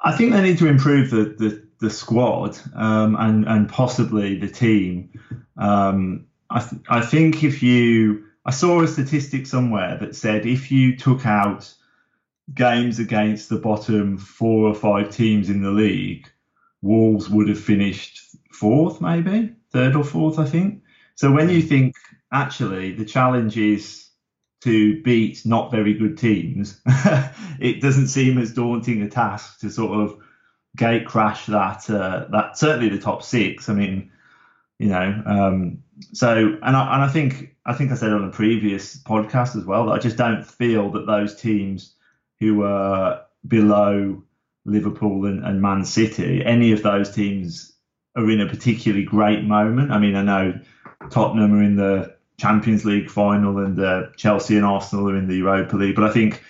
I 0.02 0.16
think 0.16 0.32
they 0.32 0.40
need 0.40 0.58
to 0.58 0.66
improve 0.66 1.10
the 1.10 1.34
the, 1.38 1.62
the 1.80 1.90
squad 1.90 2.58
um, 2.74 3.16
and 3.16 3.46
and 3.46 3.68
possibly 3.68 4.38
the 4.38 4.48
team. 4.48 5.10
Um, 5.56 6.26
I 6.48 6.60
th- 6.60 6.82
I 6.88 7.00
think 7.02 7.44
if 7.44 7.62
you 7.62 8.24
I 8.44 8.50
saw 8.50 8.82
a 8.82 8.88
statistic 8.88 9.46
somewhere 9.46 9.98
that 9.98 10.16
said 10.16 10.46
if 10.46 10.70
you 10.70 10.96
took 10.96 11.26
out 11.26 11.72
games 12.54 12.98
against 12.98 13.48
the 13.48 13.58
bottom 13.58 14.18
four 14.18 14.66
or 14.66 14.74
five 14.74 15.14
teams 15.14 15.50
in 15.50 15.62
the 15.62 15.70
league, 15.70 16.26
Wolves 16.82 17.28
would 17.28 17.48
have 17.48 17.60
finished 17.60 18.22
fourth, 18.50 19.00
maybe 19.00 19.54
third 19.70 19.94
or 19.94 20.04
fourth, 20.04 20.38
I 20.38 20.46
think. 20.46 20.82
So 21.14 21.30
when 21.30 21.50
you 21.50 21.60
think 21.60 21.96
actually 22.32 22.92
the 22.92 23.04
challenge 23.04 23.58
is 23.58 24.08
to 24.62 25.02
beat 25.02 25.44
not 25.44 25.70
very 25.70 25.94
good 25.94 26.16
teams, 26.16 26.80
it 27.60 27.80
doesn't 27.80 28.08
seem 28.08 28.38
as 28.38 28.52
daunting 28.52 29.02
a 29.02 29.08
task 29.08 29.60
to 29.60 29.70
sort 29.70 30.00
of 30.00 30.18
gate 30.76 31.06
crash 31.06 31.46
that 31.46 31.88
uh, 31.90 32.26
that 32.30 32.56
certainly 32.56 32.88
the 32.88 33.02
top 33.02 33.22
six. 33.22 33.68
I 33.68 33.74
mean, 33.74 34.10
you 34.78 34.88
know, 34.88 35.22
um, 35.26 35.82
so 36.12 36.36
and 36.36 36.76
I 36.76 36.94
and 36.94 37.04
I 37.04 37.08
think 37.08 37.56
I 37.70 37.72
think 37.72 37.92
I 37.92 37.94
said 37.94 38.12
on 38.12 38.24
a 38.24 38.30
previous 38.30 39.00
podcast 39.00 39.54
as 39.56 39.64
well 39.64 39.86
that 39.86 39.92
I 39.92 39.98
just 39.98 40.16
don't 40.16 40.44
feel 40.44 40.90
that 40.90 41.06
those 41.06 41.40
teams 41.40 41.94
who 42.40 42.64
are 42.64 43.22
below 43.46 44.24
Liverpool 44.64 45.26
and, 45.26 45.44
and 45.44 45.62
Man 45.62 45.84
City, 45.84 46.44
any 46.44 46.72
of 46.72 46.82
those 46.82 47.14
teams 47.14 47.76
are 48.16 48.28
in 48.28 48.40
a 48.40 48.48
particularly 48.48 49.04
great 49.04 49.44
moment. 49.44 49.92
I 49.92 49.98
mean, 49.98 50.16
I 50.16 50.22
know 50.22 50.60
Tottenham 51.10 51.54
are 51.54 51.62
in 51.62 51.76
the 51.76 52.16
Champions 52.38 52.84
League 52.84 53.08
final 53.08 53.58
and 53.58 53.78
uh, 53.78 54.08
Chelsea 54.16 54.56
and 54.56 54.66
Arsenal 54.66 55.08
are 55.08 55.16
in 55.16 55.28
the 55.28 55.36
Europa 55.36 55.76
League, 55.76 55.94
but 55.94 56.04
I 56.04 56.12
think 56.12 56.42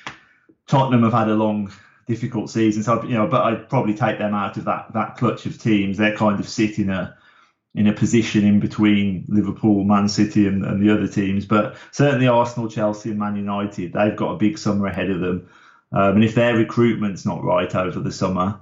Tottenham 0.69 1.03
have 1.03 1.13
had 1.13 1.29
a 1.29 1.35
long, 1.35 1.71
difficult 2.07 2.49
season. 2.49 2.83
So 2.83 3.03
you 3.03 3.15
know, 3.15 3.27
but 3.27 3.43
I'd 3.43 3.69
probably 3.69 3.95
take 3.95 4.19
them 4.19 4.33
out 4.33 4.57
of 4.57 4.65
that 4.65 4.91
that 4.95 5.19
clutch 5.19 5.45
of 5.45 5.61
teams. 5.61 5.99
They're 5.99 6.17
kind 6.17 6.41
of 6.41 6.49
sitting 6.49 6.89
a 6.89 7.15
in 7.75 7.87
a 7.87 7.93
position 7.93 8.45
in 8.45 8.59
between 8.59 9.25
Liverpool, 9.29 9.85
Man 9.85 10.09
City, 10.09 10.47
and, 10.47 10.65
and 10.65 10.83
the 10.83 10.93
other 10.93 11.07
teams. 11.07 11.47
But 11.47 11.77
certainly 11.93 12.27
Arsenal, 12.27 12.69
Chelsea, 12.69 13.11
and 13.11 13.19
Man 13.19 13.37
United, 13.37 13.93
they've 13.93 14.17
got 14.17 14.33
a 14.33 14.39
big 14.39 14.59
summer 14.59 14.87
ahead 14.87 15.11
of 15.11 15.21
them. 15.21 15.49
Um, 15.93 16.17
and 16.17 16.25
if 16.25 16.35
their 16.35 16.57
recruitment's 16.57 17.25
not 17.25 17.45
right 17.45 17.73
over 17.75 18.01
the 18.01 18.13
summer, 18.13 18.61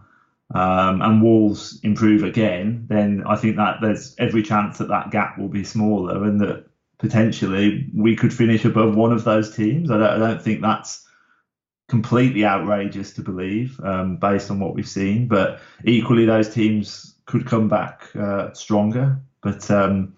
um, 0.55 1.03
and 1.03 1.23
Wolves 1.23 1.81
improve 1.83 2.23
again, 2.23 2.87
then 2.89 3.23
I 3.27 3.37
think 3.37 3.57
that 3.57 3.79
there's 3.83 4.15
every 4.19 4.43
chance 4.43 4.79
that 4.79 4.89
that 4.89 5.11
gap 5.11 5.39
will 5.39 5.49
be 5.49 5.65
smaller 5.65 6.25
and 6.25 6.41
that 6.41 6.67
potentially 6.99 7.89
we 7.95 8.17
could 8.17 8.33
finish 8.33 8.65
above 8.65 8.97
one 8.97 9.13
of 9.13 9.25
those 9.25 9.55
teams. 9.55 9.91
I 9.91 9.99
don't, 9.99 10.11
I 10.11 10.19
don't 10.19 10.43
think 10.43 10.63
that's 10.63 11.07
completely 11.89 12.45
outrageous 12.45 13.13
to 13.15 13.23
believe 13.23 13.79
um, 13.83 14.17
based 14.17 14.51
on 14.51 14.59
what 14.59 14.75
we've 14.75 14.89
seen, 14.89 15.29
but 15.29 15.61
equally 15.85 16.25
those 16.25 16.53
teams 16.53 17.15
could 17.29 17.47
come 17.47 17.69
back 17.69 18.09
uh, 18.17 18.53
stronger. 18.55 19.21
But 19.43 19.71
um, 19.71 20.17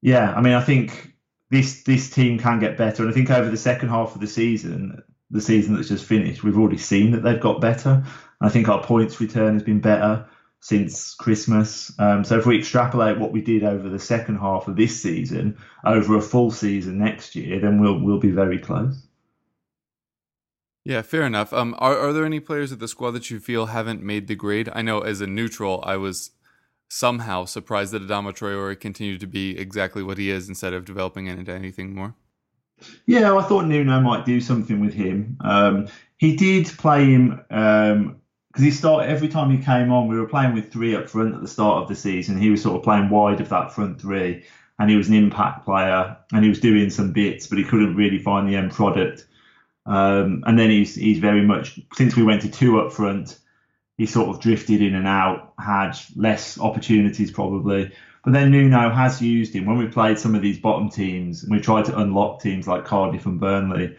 yeah, 0.00 0.34
I 0.34 0.40
mean, 0.40 0.54
I 0.54 0.62
think 0.62 1.14
this 1.50 1.84
this 1.84 2.10
team 2.10 2.38
can 2.38 2.58
get 2.58 2.76
better, 2.76 3.04
and 3.04 3.12
I 3.12 3.14
think 3.14 3.30
over 3.30 3.48
the 3.48 3.56
second 3.56 3.90
half 3.90 4.14
of 4.14 4.20
the 4.20 4.26
season, 4.26 5.02
the 5.30 5.40
season 5.40 5.76
that's 5.76 5.88
just 5.88 6.04
finished, 6.04 6.42
we've 6.42 6.58
already 6.58 6.78
seen 6.78 7.12
that 7.12 7.22
they've 7.22 7.40
got 7.40 7.60
better. 7.60 7.90
And 7.90 8.04
I 8.40 8.48
think 8.48 8.68
our 8.68 8.82
points 8.82 9.20
return 9.20 9.52
has 9.54 9.62
been 9.62 9.80
better 9.80 10.26
since 10.60 11.14
Christmas. 11.14 11.92
Um, 11.98 12.24
so 12.24 12.38
if 12.38 12.46
we 12.46 12.58
extrapolate 12.58 13.18
what 13.18 13.32
we 13.32 13.42
did 13.42 13.62
over 13.62 13.88
the 13.88 13.98
second 13.98 14.38
half 14.38 14.66
of 14.66 14.76
this 14.76 15.00
season 15.00 15.58
over 15.84 16.16
a 16.16 16.22
full 16.22 16.50
season 16.50 16.98
next 16.98 17.36
year, 17.36 17.60
then 17.60 17.80
we'll 17.80 18.00
we'll 18.00 18.18
be 18.18 18.30
very 18.30 18.58
close. 18.58 19.06
Yeah, 20.84 21.02
fair 21.02 21.22
enough. 21.22 21.52
Um, 21.52 21.74
are 21.78 21.96
are 21.98 22.12
there 22.12 22.24
any 22.24 22.40
players 22.40 22.72
at 22.72 22.78
the 22.78 22.88
squad 22.88 23.12
that 23.12 23.30
you 23.30 23.38
feel 23.38 23.66
haven't 23.66 24.02
made 24.02 24.28
the 24.28 24.34
grade? 24.34 24.70
I 24.72 24.82
know 24.82 25.00
as 25.00 25.20
a 25.20 25.26
neutral, 25.26 25.82
I 25.84 25.96
was 25.96 26.30
somehow 26.88 27.44
surprised 27.44 27.92
that 27.92 28.02
Adama 28.02 28.32
Traore 28.32 28.78
continued 28.78 29.20
to 29.20 29.26
be 29.26 29.56
exactly 29.58 30.02
what 30.02 30.18
he 30.18 30.30
is 30.30 30.48
instead 30.48 30.72
of 30.72 30.84
developing 30.84 31.26
into 31.26 31.52
anything 31.52 31.94
more. 31.94 32.14
Yeah, 33.06 33.36
I 33.36 33.42
thought 33.42 33.66
Nuno 33.66 34.00
might 34.00 34.24
do 34.24 34.40
something 34.40 34.80
with 34.80 34.94
him. 34.94 35.36
Um, 35.40 35.88
he 36.16 36.34
did 36.34 36.66
play 36.78 37.04
him 37.04 37.40
because 37.48 38.64
he 38.64 38.70
started 38.70 39.10
every 39.10 39.28
time 39.28 39.50
he 39.50 39.62
came 39.62 39.92
on. 39.92 40.08
We 40.08 40.18
were 40.18 40.26
playing 40.26 40.54
with 40.54 40.72
three 40.72 40.96
up 40.96 41.08
front 41.08 41.34
at 41.34 41.42
the 41.42 41.48
start 41.48 41.82
of 41.82 41.88
the 41.88 41.94
season. 41.94 42.38
He 42.38 42.50
was 42.50 42.62
sort 42.62 42.76
of 42.76 42.82
playing 42.82 43.10
wide 43.10 43.40
of 43.40 43.50
that 43.50 43.72
front 43.72 44.00
three, 44.00 44.44
and 44.78 44.90
he 44.90 44.96
was 44.96 45.08
an 45.08 45.14
impact 45.14 45.64
player, 45.64 46.16
and 46.32 46.42
he 46.42 46.48
was 46.48 46.58
doing 46.58 46.90
some 46.90 47.12
bits, 47.12 47.46
but 47.46 47.58
he 47.58 47.64
couldn't 47.64 47.96
really 47.96 48.18
find 48.18 48.48
the 48.48 48.56
end 48.56 48.72
product. 48.72 49.26
Um, 49.90 50.44
and 50.46 50.56
then 50.56 50.70
he's 50.70 50.94
he's 50.94 51.18
very 51.18 51.44
much 51.44 51.80
since 51.94 52.14
we 52.14 52.22
went 52.22 52.42
to 52.42 52.50
two 52.50 52.80
up 52.80 52.92
front, 52.92 53.36
he 53.98 54.06
sort 54.06 54.28
of 54.28 54.40
drifted 54.40 54.80
in 54.80 54.94
and 54.94 55.08
out, 55.08 55.52
had 55.58 55.98
less 56.14 56.60
opportunities 56.60 57.32
probably. 57.32 57.90
But 58.22 58.32
then 58.32 58.52
Nuno 58.52 58.90
has 58.90 59.20
used 59.20 59.52
him 59.52 59.66
when 59.66 59.78
we 59.78 59.88
played 59.88 60.16
some 60.16 60.36
of 60.36 60.42
these 60.42 60.60
bottom 60.60 60.90
teams 60.90 61.42
and 61.42 61.52
we 61.52 61.60
tried 61.60 61.86
to 61.86 61.98
unlock 61.98 62.40
teams 62.40 62.68
like 62.68 62.84
Cardiff 62.84 63.26
and 63.26 63.40
Burnley. 63.40 63.96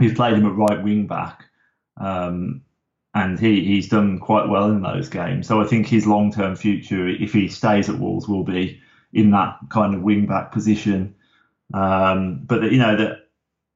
We've 0.00 0.16
played 0.16 0.34
him 0.34 0.46
at 0.46 0.56
right 0.56 0.82
wing 0.82 1.06
back, 1.06 1.44
um, 1.96 2.62
and 3.14 3.38
he, 3.38 3.64
he's 3.64 3.88
done 3.88 4.18
quite 4.18 4.48
well 4.48 4.68
in 4.72 4.82
those 4.82 5.08
games. 5.08 5.46
So 5.46 5.60
I 5.60 5.64
think 5.64 5.86
his 5.86 6.08
long 6.08 6.32
term 6.32 6.56
future, 6.56 7.06
if 7.06 7.32
he 7.32 7.46
stays 7.46 7.88
at 7.88 8.00
Wolves, 8.00 8.26
will 8.26 8.42
be 8.42 8.80
in 9.12 9.30
that 9.30 9.58
kind 9.68 9.94
of 9.94 10.02
wing 10.02 10.26
back 10.26 10.50
position. 10.50 11.14
Um, 11.72 12.40
but 12.44 12.72
you 12.72 12.78
know 12.78 12.96
that 12.96 13.23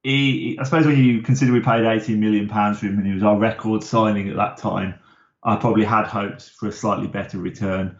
he, 0.08 0.58
I 0.58 0.64
suppose 0.64 0.86
when 0.86 0.96
you 0.96 1.20
consider 1.20 1.52
we 1.52 1.60
paid 1.60 1.84
18 1.84 2.18
million 2.18 2.48
pounds 2.48 2.78
for 2.78 2.86
him 2.86 2.96
and 2.96 3.06
he 3.06 3.12
was 3.12 3.22
our 3.22 3.36
record 3.36 3.82
signing 3.82 4.28
at 4.28 4.36
that 4.36 4.56
time, 4.56 4.94
I 5.42 5.56
probably 5.56 5.84
had 5.84 6.06
hoped 6.06 6.50
for 6.50 6.68
a 6.68 6.72
slightly 6.72 7.06
better 7.06 7.38
return. 7.38 7.98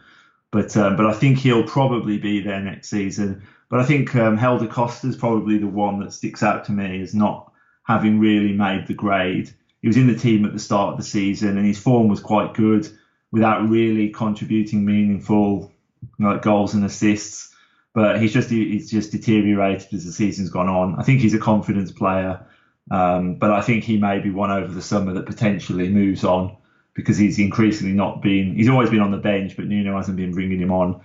But 0.51 0.75
um, 0.75 0.95
but 0.95 1.05
I 1.05 1.13
think 1.13 1.37
he'll 1.37 1.67
probably 1.67 2.17
be 2.17 2.41
there 2.41 2.59
next 2.61 2.89
season. 2.89 3.43
But 3.69 3.79
I 3.79 3.83
think 3.83 4.15
um, 4.15 4.37
Helder 4.37 4.65
Costa 4.67 5.07
is 5.07 5.15
probably 5.15 5.59
the 5.59 5.67
one 5.67 5.99
that 5.99 6.11
sticks 6.11 6.41
out 6.41 6.65
to 6.65 6.71
me 6.71 6.99
as 7.01 7.13
not 7.13 7.51
having 7.83 8.19
really 8.19 8.53
made 8.53 8.87
the 8.87 8.95
grade. 8.95 9.51
He 9.83 9.87
was 9.87 9.97
in 9.97 10.07
the 10.07 10.15
team 10.15 10.45
at 10.45 10.53
the 10.53 10.59
start 10.59 10.93
of 10.93 10.97
the 10.97 11.03
season 11.03 11.57
and 11.57 11.65
his 11.65 11.77
form 11.77 12.07
was 12.07 12.19
quite 12.19 12.55
good 12.55 12.89
without 13.31 13.69
really 13.69 14.09
contributing 14.09 14.83
meaningful 14.83 15.71
like 16.17 16.41
goals 16.41 16.73
and 16.73 16.83
assists 16.83 17.53
but 17.93 18.21
he's 18.21 18.33
just 18.33 18.49
he's 18.49 18.89
just 18.89 19.11
deteriorated 19.11 19.93
as 19.93 20.05
the 20.05 20.11
season's 20.11 20.49
gone 20.49 20.69
on. 20.69 20.95
I 20.95 21.03
think 21.03 21.21
he's 21.21 21.33
a 21.33 21.39
confidence 21.39 21.91
player, 21.91 22.45
um, 22.91 23.35
but 23.35 23.51
I 23.51 23.61
think 23.61 23.83
he 23.83 23.97
may 23.97 24.19
be 24.19 24.29
one 24.29 24.51
over 24.51 24.71
the 24.71 24.81
summer 24.81 25.13
that 25.13 25.25
potentially 25.25 25.89
moves 25.89 26.23
on 26.23 26.55
because 26.93 27.17
he's 27.17 27.39
increasingly 27.39 27.93
not 27.93 28.21
been. 28.21 28.55
He's 28.55 28.69
always 28.69 28.89
been 28.89 29.01
on 29.01 29.11
the 29.11 29.17
bench, 29.17 29.55
but 29.55 29.65
Nuno 29.65 29.95
hasn't 29.95 30.17
been 30.17 30.33
bringing 30.33 30.59
him 30.59 30.71
on. 30.71 31.01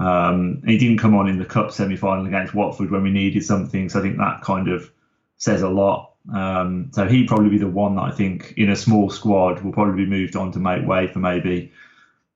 Um, 0.00 0.62
he 0.66 0.78
didn't 0.78 0.98
come 0.98 1.14
on 1.14 1.28
in 1.28 1.38
the 1.38 1.44
cup 1.44 1.70
semi-final 1.70 2.26
against 2.26 2.54
Watford 2.54 2.90
when 2.90 3.02
we 3.02 3.10
needed 3.10 3.44
something, 3.44 3.88
so 3.88 4.00
I 4.00 4.02
think 4.02 4.16
that 4.18 4.40
kind 4.42 4.68
of 4.68 4.90
says 5.36 5.62
a 5.62 5.68
lot. 5.68 6.12
Um, 6.32 6.90
so 6.92 7.06
he'd 7.06 7.28
probably 7.28 7.50
be 7.50 7.58
the 7.58 7.68
one 7.68 7.96
that 7.96 8.02
I 8.02 8.10
think 8.10 8.54
in 8.56 8.70
a 8.70 8.76
small 8.76 9.10
squad 9.10 9.62
will 9.62 9.72
probably 9.72 10.04
be 10.04 10.10
moved 10.10 10.36
on 10.36 10.52
to 10.52 10.58
make 10.58 10.86
way 10.86 11.06
for 11.06 11.18
maybe 11.18 11.72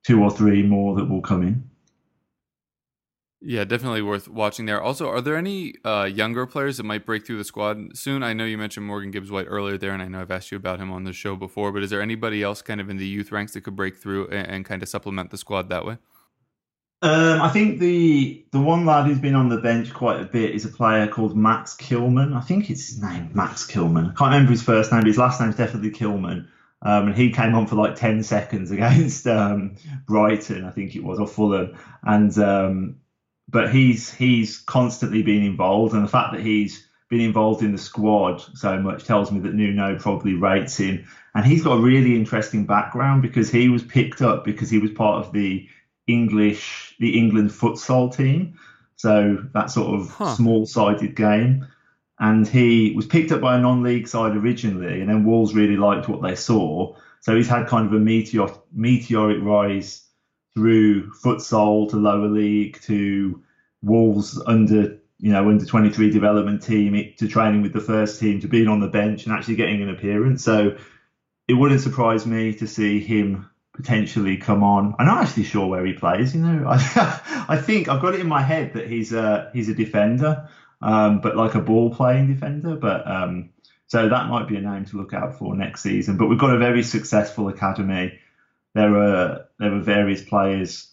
two 0.03 0.21
or 0.23 0.29
three 0.31 0.63
more 0.63 0.95
that 0.95 1.09
will 1.09 1.21
come 1.21 1.41
in. 1.43 1.68
Yeah, 3.41 3.63
definitely 3.63 4.01
worth 4.01 4.27
watching 4.27 4.65
there. 4.65 4.81
Also, 4.81 5.07
are 5.07 5.21
there 5.21 5.37
any 5.37 5.75
uh, 5.85 6.03
younger 6.03 6.45
players 6.45 6.75
that 6.75 6.83
might 6.83 7.05
break 7.05 7.25
through 7.25 7.37
the 7.37 7.45
squad 7.45 7.97
soon? 7.97 8.21
I 8.21 8.33
know 8.33 8.43
you 8.43 8.57
mentioned 8.57 8.85
Morgan 8.85 9.11
Gibbs 9.11 9.31
White 9.31 9.45
earlier 9.47 9.77
there, 9.77 9.91
and 9.91 10.01
I 10.01 10.09
know 10.09 10.19
I've 10.19 10.31
asked 10.31 10.51
you 10.51 10.57
about 10.57 10.79
him 10.79 10.91
on 10.91 11.05
the 11.05 11.13
show 11.13 11.37
before, 11.37 11.71
but 11.71 11.81
is 11.81 11.89
there 11.89 12.01
anybody 12.01 12.43
else 12.43 12.61
kind 12.61 12.81
of 12.81 12.89
in 12.89 12.97
the 12.97 13.07
youth 13.07 13.31
ranks 13.31 13.53
that 13.53 13.61
could 13.61 13.77
break 13.77 13.95
through 13.95 14.27
and, 14.27 14.47
and 14.47 14.65
kind 14.65 14.83
of 14.83 14.89
supplement 14.89 15.31
the 15.31 15.37
squad 15.37 15.69
that 15.69 15.85
way? 15.85 15.97
Um, 17.01 17.41
I 17.41 17.47
think 17.47 17.79
the 17.79 18.45
the 18.51 18.59
one 18.59 18.85
lad 18.85 19.05
who's 19.05 19.19
been 19.19 19.35
on 19.35 19.47
the 19.47 19.59
bench 19.59 19.93
quite 19.93 20.19
a 20.19 20.25
bit 20.25 20.53
is 20.53 20.65
a 20.65 20.69
player 20.69 21.07
called 21.07 21.37
Max 21.37 21.77
Kilman. 21.77 22.35
I 22.35 22.41
think 22.41 22.69
it's 22.69 22.89
his 22.89 23.01
name, 23.01 23.29
Max 23.33 23.65
Kilman. 23.65 24.11
I 24.11 24.13
can't 24.15 24.31
remember 24.33 24.51
his 24.51 24.63
first 24.63 24.91
name, 24.91 25.01
but 25.01 25.07
his 25.07 25.17
last 25.17 25.39
name's 25.39 25.55
definitely 25.55 25.91
Kilman. 25.91 26.47
Um, 26.81 27.07
and 27.07 27.15
he 27.15 27.31
came 27.31 27.55
on 27.55 27.67
for 27.67 27.75
like 27.75 27.95
10 27.95 28.23
seconds 28.23 28.71
against 28.71 29.27
um, 29.27 29.75
Brighton, 30.07 30.65
I 30.65 30.71
think 30.71 30.95
it 30.95 31.03
was, 31.03 31.19
or 31.19 31.27
Fulham. 31.27 31.77
And 32.03 32.37
um, 32.37 32.95
but 33.51 33.73
he's 33.73 34.13
he's 34.13 34.59
constantly 34.59 35.23
been 35.23 35.43
involved, 35.43 35.93
and 35.93 36.03
the 36.03 36.07
fact 36.09 36.33
that 36.33 36.41
he's 36.41 36.87
been 37.09 37.21
involved 37.21 37.63
in 37.63 37.71
the 37.71 37.77
squad 37.77 38.39
so 38.53 38.79
much 38.79 39.03
tells 39.03 39.31
me 39.31 39.39
that 39.39 39.55
Nuno 39.55 39.97
probably 39.97 40.35
rates 40.35 40.77
him. 40.77 41.05
And 41.33 41.43
he's 41.45 41.63
got 41.63 41.77
a 41.77 41.81
really 41.81 42.15
interesting 42.15 42.65
background 42.65 43.23
because 43.23 43.49
he 43.49 43.67
was 43.69 43.83
picked 43.83 44.21
up 44.21 44.45
because 44.45 44.69
he 44.69 44.77
was 44.77 44.91
part 44.91 45.25
of 45.25 45.33
the 45.33 45.67
English, 46.05 46.95
the 46.99 47.17
England 47.17 47.49
futsal 47.49 48.15
team. 48.15 48.53
So 48.95 49.43
that 49.53 49.71
sort 49.71 49.99
of 49.99 50.09
Huh. 50.11 50.35
small-sided 50.35 51.15
game. 51.15 51.65
And 52.19 52.47
he 52.47 52.93
was 52.95 53.07
picked 53.07 53.31
up 53.31 53.41
by 53.41 53.55
a 53.55 53.61
non-league 53.61 54.07
side 54.07 54.35
originally, 54.35 54.99
and 54.99 55.09
then 55.09 55.23
Wolves 55.23 55.55
really 55.55 55.77
liked 55.77 56.09
what 56.09 56.21
they 56.21 56.35
saw. 56.35 56.95
So 57.21 57.35
he's 57.35 57.47
had 57.47 57.67
kind 57.67 57.87
of 57.87 57.93
a 57.93 57.99
meteor, 57.99 58.47
meteoric 58.73 59.41
rise 59.41 60.08
through 60.55 61.11
futsal 61.11 61.89
to 61.89 61.97
lower 61.97 62.27
league 62.27 62.79
to 62.81 63.43
Wolves 63.81 64.41
under 64.45 64.99
you 65.19 65.31
know 65.31 65.49
under 65.49 65.65
23 65.65 66.09
development 66.09 66.63
team 66.63 67.13
to 67.17 67.27
training 67.27 67.61
with 67.61 67.73
the 67.73 67.81
first 67.81 68.19
team 68.19 68.41
to 68.41 68.47
being 68.47 68.67
on 68.67 68.79
the 68.79 68.87
bench 68.87 69.25
and 69.25 69.33
actually 69.33 69.55
getting 69.55 69.81
an 69.81 69.89
appearance. 69.89 70.43
So 70.43 70.77
it 71.47 71.53
wouldn't 71.53 71.81
surprise 71.81 72.25
me 72.25 72.53
to 72.55 72.67
see 72.67 72.99
him 72.99 73.49
potentially 73.73 74.37
come 74.37 74.61
on. 74.63 74.95
I'm 74.99 75.05
not 75.05 75.23
actually 75.23 75.43
sure 75.43 75.67
where 75.67 75.85
he 75.85 75.93
plays. 75.93 76.35
You 76.35 76.41
know, 76.41 76.67
I, 76.67 76.75
I 77.49 77.57
think 77.57 77.87
I've 77.87 78.01
got 78.01 78.13
it 78.13 78.19
in 78.19 78.27
my 78.27 78.41
head 78.41 78.73
that 78.73 78.87
he's 78.87 79.13
a 79.13 79.49
he's 79.53 79.69
a 79.69 79.73
defender, 79.73 80.49
um, 80.81 81.21
but 81.21 81.35
like 81.35 81.55
a 81.55 81.61
ball 81.61 81.93
playing 81.93 82.27
defender. 82.27 82.75
But 82.75 83.09
um, 83.09 83.51
so 83.87 84.09
that 84.09 84.27
might 84.27 84.47
be 84.47 84.57
a 84.57 84.61
name 84.61 84.85
to 84.85 84.97
look 84.97 85.13
out 85.13 85.37
for 85.37 85.55
next 85.55 85.81
season. 85.81 86.17
But 86.17 86.27
we've 86.27 86.39
got 86.39 86.53
a 86.53 86.59
very 86.59 86.83
successful 86.83 87.47
academy. 87.47 88.19
There 88.75 88.97
are 88.97 89.48
there 89.59 89.71
were 89.71 89.81
various 89.81 90.23
players 90.23 90.91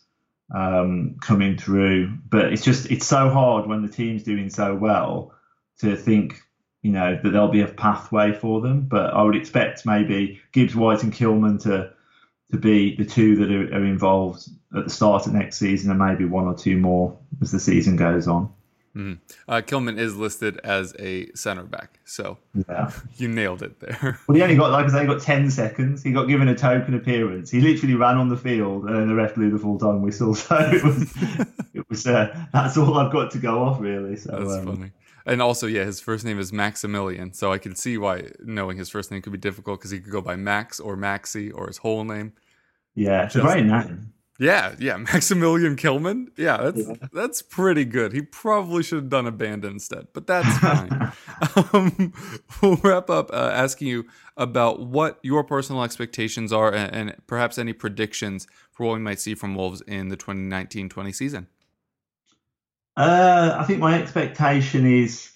um, 0.55 1.17
coming 1.21 1.57
through, 1.57 2.19
but 2.29 2.53
it's 2.53 2.65
just 2.65 2.91
it's 2.91 3.07
so 3.07 3.31
hard 3.31 3.67
when 3.67 3.83
the 3.83 3.89
team's 3.89 4.23
doing 4.23 4.51
so 4.51 4.75
well 4.75 5.33
to 5.79 5.97
think 5.97 6.41
you 6.83 6.93
know 6.93 7.19
that 7.23 7.31
there'll 7.31 7.49
be 7.49 7.63
a 7.63 7.69
pathway 7.69 8.33
for 8.33 8.61
them. 8.61 8.83
But 8.83 9.15
I 9.15 9.23
would 9.23 9.37
expect 9.37 9.87
maybe 9.87 10.41
Gibbs 10.53 10.77
White 10.77 11.03
and 11.03 11.13
Kilman 11.13 11.63
to 11.63 11.93
to 12.51 12.59
be 12.59 12.95
the 12.97 13.05
two 13.05 13.37
that 13.37 13.51
are, 13.51 13.79
are 13.79 13.85
involved 13.85 14.49
at 14.77 14.85
the 14.85 14.91
start 14.91 15.27
of 15.27 15.33
next 15.33 15.59
season, 15.59 15.91
and 15.91 15.99
maybe 15.99 16.25
one 16.25 16.47
or 16.47 16.55
two 16.55 16.77
more 16.77 17.17
as 17.41 17.51
the 17.51 17.61
season 17.61 17.97
goes 17.97 18.29
on. 18.29 18.53
Uh, 18.97 19.61
Kilman 19.61 19.99
is 19.99 20.17
listed 20.17 20.59
as 20.65 20.95
a 20.99 21.31
center 21.35 21.65
back, 21.65 21.99
so 22.07 22.39
Yeah. 22.69 22.91
you 23.17 23.29
nailed 23.29 23.63
it 23.63 23.79
there. 23.81 24.19
Well, 24.27 24.37
he 24.37 24.43
only 24.43 24.57
got, 24.57 24.71
like 24.71 24.87
I 24.87 24.89
say, 24.89 25.01
he 25.03 25.07
got 25.07 25.21
10 25.21 25.51
seconds. 25.51 26.03
He 26.03 26.13
got 26.13 26.25
given 26.25 26.49
a 26.49 26.55
token 26.55 26.95
appearance. 26.95 27.51
He 27.51 27.61
literally 27.61 27.95
ran 27.95 28.17
on 28.17 28.29
the 28.31 28.37
field 28.39 28.85
and 28.85 28.97
then 28.97 29.09
the 29.09 29.15
ref 29.15 29.35
blew 29.35 29.51
the 29.51 29.59
full 29.59 29.79
time 29.79 30.01
whistle. 30.03 30.35
So 30.47 30.57
it 30.59 30.83
was, 30.83 31.15
it 31.75 31.87
was 31.91 32.07
uh, 32.07 32.47
that's 32.53 32.77
all 32.79 32.97
I've 32.99 33.13
got 33.13 33.31
to 33.33 33.39
go 33.39 33.63
off, 33.65 33.81
really. 33.81 34.17
So, 34.17 34.31
That's 34.33 34.55
um, 34.67 34.67
funny. 34.77 34.93
And 35.27 35.43
also, 35.43 35.67
yeah, 35.67 35.85
his 35.85 36.01
first 36.01 36.25
name 36.25 36.39
is 36.39 36.53
Maximilian, 36.53 37.33
so 37.35 37.53
I 37.53 37.59
can 37.59 37.75
see 37.75 37.99
why 37.99 38.31
knowing 38.43 38.79
his 38.79 38.89
first 38.89 39.11
name 39.11 39.21
could 39.23 39.33
be 39.33 39.39
difficult 39.39 39.81
because 39.81 39.91
he 39.91 39.99
could 40.01 40.13
go 40.13 40.21
by 40.23 40.37
Max 40.37 40.79
or 40.81 40.97
Maxi 40.97 41.53
or 41.55 41.67
his 41.67 41.79
whole 41.79 42.05
name. 42.05 42.33
yeah, 42.95 43.25
it's 43.25 43.35
a 43.35 43.41
Just- 43.41 43.53
great 43.53 43.67
name. 43.67 44.13
Yeah, 44.39 44.75
yeah, 44.79 44.97
Maximilian 45.13 45.77
Kilman. 45.77 46.29
Yeah, 46.37 46.71
that's 46.71 47.11
that's 47.13 47.43
pretty 47.43 47.85
good. 47.85 48.13
He 48.13 48.23
probably 48.23 48.83
should 48.83 48.97
have 48.97 49.09
done 49.09 49.27
a 49.27 49.33
band 49.33 49.65
instead, 49.65 50.09
but 50.13 50.27
that's 50.27 50.59
fine. 50.59 51.13
um, 51.73 52.13
we'll 52.63 52.77
wrap 52.77 53.09
up 53.11 53.31
uh, 53.33 53.51
asking 53.53 53.89
you 53.89 54.07
about 54.37 54.81
what 54.81 55.19
your 55.23 55.43
personal 55.45 55.83
expectations 55.83 56.53
are 56.53 56.73
and, 56.73 56.95
and 56.95 57.27
perhaps 57.27 57.59
any 57.59 57.73
predictions 57.73 58.47
for 58.71 58.87
what 58.87 58.95
we 58.95 59.01
might 59.01 59.21
see 59.21 59.35
from 59.35 59.55
Wolves 59.55 59.81
in 59.83 60.09
the 60.09 60.17
2019-20 60.17 61.15
season. 61.15 61.47
Uh, 62.97 63.57
I 63.59 63.65
think 63.65 63.79
my 63.79 64.01
expectation 64.01 64.87
is 64.87 65.31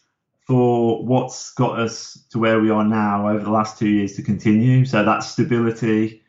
for 0.46 1.04
what's 1.04 1.52
got 1.54 1.78
us 1.78 2.24
to 2.30 2.38
where 2.38 2.60
we 2.60 2.70
are 2.70 2.84
now 2.84 3.28
over 3.28 3.44
the 3.44 3.50
last 3.50 3.78
two 3.78 3.88
years 3.88 4.16
to 4.16 4.22
continue. 4.22 4.84
So 4.84 5.04
that's 5.04 5.28
stability, 5.28 6.22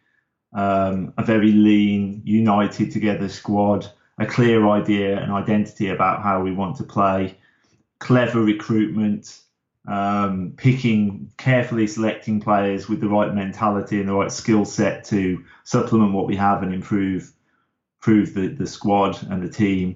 um, 0.53 1.13
a 1.17 1.23
very 1.23 1.51
lean, 1.51 2.21
united 2.25 2.91
together 2.91 3.29
squad, 3.29 3.89
a 4.17 4.25
clear 4.25 4.67
idea 4.67 5.19
and 5.21 5.31
identity 5.31 5.89
about 5.89 6.21
how 6.21 6.41
we 6.41 6.51
want 6.51 6.77
to 6.77 6.83
play, 6.83 7.37
clever 7.99 8.41
recruitment, 8.41 9.39
um, 9.87 10.53
picking, 10.57 11.31
carefully 11.37 11.87
selecting 11.87 12.39
players 12.39 12.87
with 12.87 13.01
the 13.01 13.07
right 13.07 13.33
mentality 13.33 13.99
and 13.99 14.09
the 14.09 14.13
right 14.13 14.31
skill 14.31 14.65
set 14.65 15.05
to 15.05 15.43
supplement 15.63 16.13
what 16.13 16.27
we 16.27 16.35
have 16.35 16.61
and 16.63 16.73
improve, 16.73 17.31
improve 17.99 18.33
the, 18.33 18.47
the 18.47 18.67
squad 18.67 19.21
and 19.29 19.41
the 19.41 19.49
team. 19.49 19.95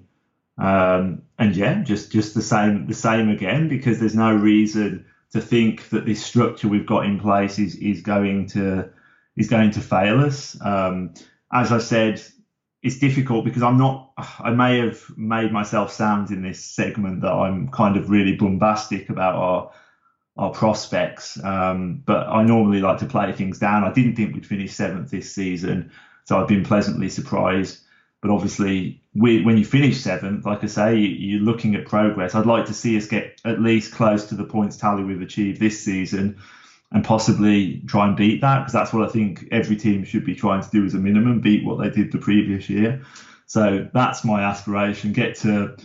Um, 0.58 1.24
and 1.38 1.56
yeah, 1.56 1.84
just 1.84 2.12
just 2.12 2.34
the 2.34 2.41
same 2.41 2.88
the 2.88 2.94
same 2.94 3.30
again 3.30 3.68
because 3.68 4.00
there's 4.00 4.15
no 4.15 4.34
reason 4.34 5.06
to 5.34 5.41
think 5.41 5.89
that 5.89 6.06
this 6.06 6.24
structure 6.24 6.70
we've 6.70 6.86
got 6.86 7.06
in 7.06 7.20
place 7.20 7.60
is 7.60 7.76
is 7.76 8.02
going 8.02 8.48
to 8.48 8.89
is 9.38 9.50
going 9.50 9.71
to 9.71 9.82
fail 9.82 10.21
us. 10.21 10.60
Um, 10.62 11.13
as 11.52 11.71
I 11.71 11.80
said, 11.80 12.21
it's 12.82 13.00
difficult 13.00 13.45
because 13.45 13.63
I'm 13.63 13.78
not. 13.78 14.12
I 14.17 14.52
may 14.52 14.78
have 14.80 15.02
made 15.17 15.52
myself 15.52 15.91
sound 15.91 16.30
in 16.30 16.41
this 16.41 16.63
segment 16.63 17.21
that 17.21 17.32
I'm 17.32 17.69
kind 17.69 17.98
of 17.98 18.10
really 18.10 18.36
bombastic 18.36 19.10
about 19.10 19.36
our 19.36 19.71
our 20.38 20.52
prospects, 20.52 21.41
um, 21.43 22.04
but 22.06 22.28
I 22.28 22.43
normally 22.43 22.82
like 22.82 23.00
to 23.00 23.06
play 23.06 23.32
things 23.32 23.58
down. 23.58 23.84
I 23.86 23.93
didn't 23.93 24.15
think 24.15 24.34
we'd 24.34 24.45
finish 24.45 24.74
seventh 24.74 25.10
this 25.10 25.34
season, 25.34 25.91
so 26.26 26.39
I've 26.39 26.48
been 26.48 26.63
pleasantly 26.63 27.10
surprised. 27.10 27.80
But 28.21 28.32
obviously, 28.32 29.02
we, 29.13 29.43
when 29.43 29.58
you 29.58 29.63
finish 29.63 30.02
seventh, 30.02 30.45
like 30.45 30.63
I 30.63 30.67
say, 30.67 30.98
you, 30.98 31.08
you're 31.08 31.41
looking 31.41 31.76
at 31.76 31.86
progress. 31.86 32.36
I'd 32.36 32.45
like 32.45 32.65
to 32.65 32.74
see 32.74 32.98
us 32.98 33.08
get 33.08 33.39
at 33.45 33.62
least 33.62 33.93
close 33.93 34.26
to 34.26 34.36
the 34.36 34.43
points 34.43 34.78
tally 34.78 35.04
we've 35.04 35.21
achieved 35.21 35.60
this 35.60 35.82
season 35.82 36.38
and 36.91 37.04
possibly 37.04 37.82
try 37.88 38.08
and 38.08 38.15
beat 38.15 38.41
that 38.41 38.60
because 38.60 38.74
that's 38.74 38.93
what 38.93 39.08
I 39.08 39.12
think 39.12 39.48
every 39.52 39.76
team 39.76 40.04
should 40.04 40.26
be 40.26 40.36
trying 40.36 40.62
to 40.62 40.69
do 40.69 40.86
as 40.86 40.93
a 40.93 40.98
minimum, 40.98 41.41
beat 41.41 41.65
what 41.65 41.80
they 41.80 41.89
did 41.89 42.12
the 42.12 42.17
previous 42.17 42.69
year. 42.69 43.04
So 43.48 43.88
that's 43.93 44.24
my 44.24 44.43
aspiration, 44.43 45.13
get 45.13 45.36
to 45.38 45.76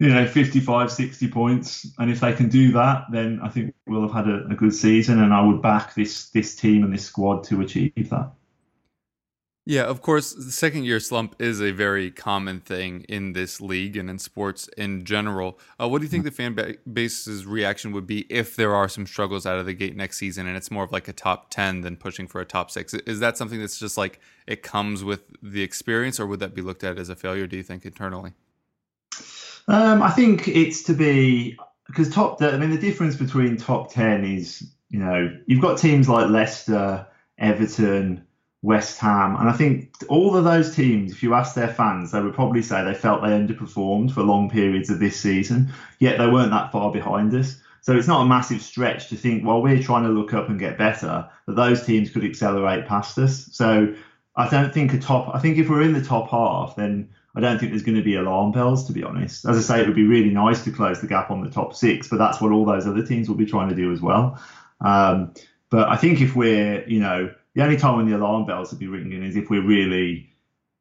you 0.00 0.08
know 0.08 0.26
55 0.26 0.90
60 0.90 1.28
points 1.28 1.86
and 1.98 2.10
if 2.10 2.18
they 2.18 2.32
can 2.32 2.48
do 2.48 2.72
that 2.72 3.04
then 3.12 3.38
I 3.40 3.48
think 3.48 3.74
we'll 3.86 4.02
have 4.02 4.12
had 4.12 4.28
a, 4.28 4.44
a 4.46 4.54
good 4.54 4.74
season 4.74 5.22
and 5.22 5.32
I 5.32 5.40
would 5.40 5.62
back 5.62 5.94
this 5.94 6.30
this 6.30 6.56
team 6.56 6.82
and 6.82 6.92
this 6.92 7.04
squad 7.04 7.44
to 7.44 7.60
achieve 7.60 8.10
that. 8.10 8.32
Yeah, 9.66 9.84
of 9.84 10.02
course, 10.02 10.34
the 10.34 10.52
second 10.52 10.84
year 10.84 11.00
slump 11.00 11.36
is 11.40 11.62
a 11.62 11.70
very 11.70 12.10
common 12.10 12.60
thing 12.60 13.06
in 13.08 13.32
this 13.32 13.62
league 13.62 13.96
and 13.96 14.10
in 14.10 14.18
sports 14.18 14.68
in 14.76 15.04
general. 15.04 15.58
Uh, 15.80 15.88
what 15.88 16.00
do 16.00 16.04
you 16.04 16.10
think 16.10 16.24
the 16.24 16.30
fan 16.30 16.76
base's 16.92 17.46
reaction 17.46 17.92
would 17.92 18.06
be 18.06 18.26
if 18.28 18.56
there 18.56 18.74
are 18.74 18.90
some 18.90 19.06
struggles 19.06 19.46
out 19.46 19.58
of 19.58 19.64
the 19.64 19.72
gate 19.72 19.96
next 19.96 20.18
season 20.18 20.46
and 20.46 20.54
it's 20.54 20.70
more 20.70 20.84
of 20.84 20.92
like 20.92 21.08
a 21.08 21.14
top 21.14 21.48
10 21.48 21.80
than 21.80 21.96
pushing 21.96 22.26
for 22.26 22.42
a 22.42 22.44
top 22.44 22.70
six? 22.70 22.92
Is 22.92 23.20
that 23.20 23.38
something 23.38 23.58
that's 23.58 23.78
just 23.78 23.96
like 23.96 24.20
it 24.46 24.62
comes 24.62 25.02
with 25.02 25.22
the 25.42 25.62
experience, 25.62 26.20
or 26.20 26.26
would 26.26 26.40
that 26.40 26.54
be 26.54 26.60
looked 26.60 26.84
at 26.84 26.98
as 26.98 27.08
a 27.08 27.16
failure, 27.16 27.46
do 27.46 27.56
you 27.56 27.62
think, 27.62 27.86
internally? 27.86 28.34
Um, 29.66 30.02
I 30.02 30.10
think 30.10 30.46
it's 30.46 30.82
to 30.84 30.92
be 30.92 31.56
because 31.86 32.10
top. 32.10 32.42
I 32.42 32.58
mean, 32.58 32.70
the 32.70 32.76
difference 32.76 33.16
between 33.16 33.56
top 33.56 33.90
ten 33.90 34.24
is 34.24 34.62
you 34.90 34.98
know 34.98 35.34
you've 35.46 35.62
got 35.62 35.78
teams 35.78 36.06
like 36.06 36.28
Leicester, 36.28 37.06
Everton, 37.38 38.26
West 38.64 38.98
Ham, 38.98 39.36
and 39.36 39.46
I 39.46 39.52
think 39.52 39.92
all 40.08 40.34
of 40.34 40.44
those 40.44 40.74
teams, 40.74 41.12
if 41.12 41.22
you 41.22 41.34
ask 41.34 41.54
their 41.54 41.68
fans, 41.68 42.12
they 42.12 42.20
would 42.22 42.32
probably 42.32 42.62
say 42.62 42.82
they 42.82 42.94
felt 42.94 43.20
they 43.20 43.28
underperformed 43.28 44.10
for 44.10 44.22
long 44.22 44.48
periods 44.48 44.88
of 44.88 44.98
this 44.98 45.20
season. 45.20 45.70
Yet 45.98 46.16
they 46.16 46.26
weren't 46.26 46.50
that 46.50 46.72
far 46.72 46.90
behind 46.90 47.34
us. 47.34 47.60
So 47.82 47.94
it's 47.94 48.08
not 48.08 48.22
a 48.22 48.26
massive 48.26 48.62
stretch 48.62 49.10
to 49.10 49.16
think 49.16 49.44
while 49.44 49.60
we're 49.60 49.82
trying 49.82 50.04
to 50.04 50.08
look 50.08 50.32
up 50.32 50.48
and 50.48 50.58
get 50.58 50.78
better 50.78 51.28
that 51.46 51.56
those 51.56 51.84
teams 51.84 52.08
could 52.08 52.24
accelerate 52.24 52.86
past 52.86 53.18
us. 53.18 53.50
So 53.52 53.94
I 54.34 54.48
don't 54.48 54.72
think 54.72 54.94
a 54.94 54.98
top. 54.98 55.34
I 55.34 55.40
think 55.40 55.58
if 55.58 55.68
we're 55.68 55.82
in 55.82 55.92
the 55.92 56.02
top 56.02 56.30
half, 56.30 56.74
then 56.74 57.10
I 57.36 57.40
don't 57.40 57.58
think 57.58 57.70
there's 57.70 57.82
going 57.82 57.98
to 57.98 58.02
be 58.02 58.16
alarm 58.16 58.52
bells, 58.52 58.86
to 58.86 58.94
be 58.94 59.04
honest. 59.04 59.44
As 59.44 59.58
I 59.58 59.60
say, 59.60 59.82
it 59.82 59.86
would 59.86 59.94
be 59.94 60.06
really 60.06 60.30
nice 60.30 60.64
to 60.64 60.70
close 60.70 61.02
the 61.02 61.06
gap 61.06 61.30
on 61.30 61.44
the 61.44 61.50
top 61.50 61.74
six, 61.74 62.08
but 62.08 62.18
that's 62.18 62.40
what 62.40 62.50
all 62.50 62.64
those 62.64 62.86
other 62.86 63.04
teams 63.04 63.28
will 63.28 63.36
be 63.36 63.44
trying 63.44 63.68
to 63.68 63.74
do 63.74 63.92
as 63.92 64.00
well. 64.00 64.40
Um, 64.80 65.34
but 65.68 65.86
I 65.90 65.96
think 65.96 66.22
if 66.22 66.34
we're, 66.34 66.88
you 66.88 67.00
know, 67.00 67.30
the 67.54 67.62
only 67.62 67.76
time 67.76 67.96
when 67.96 68.06
the 68.06 68.16
alarm 68.16 68.46
bells 68.46 68.70
would 68.70 68.80
be 68.80 68.88
ringing 68.88 69.22
is 69.22 69.36
if 69.36 69.48
we're 69.48 69.64
really, 69.64 70.30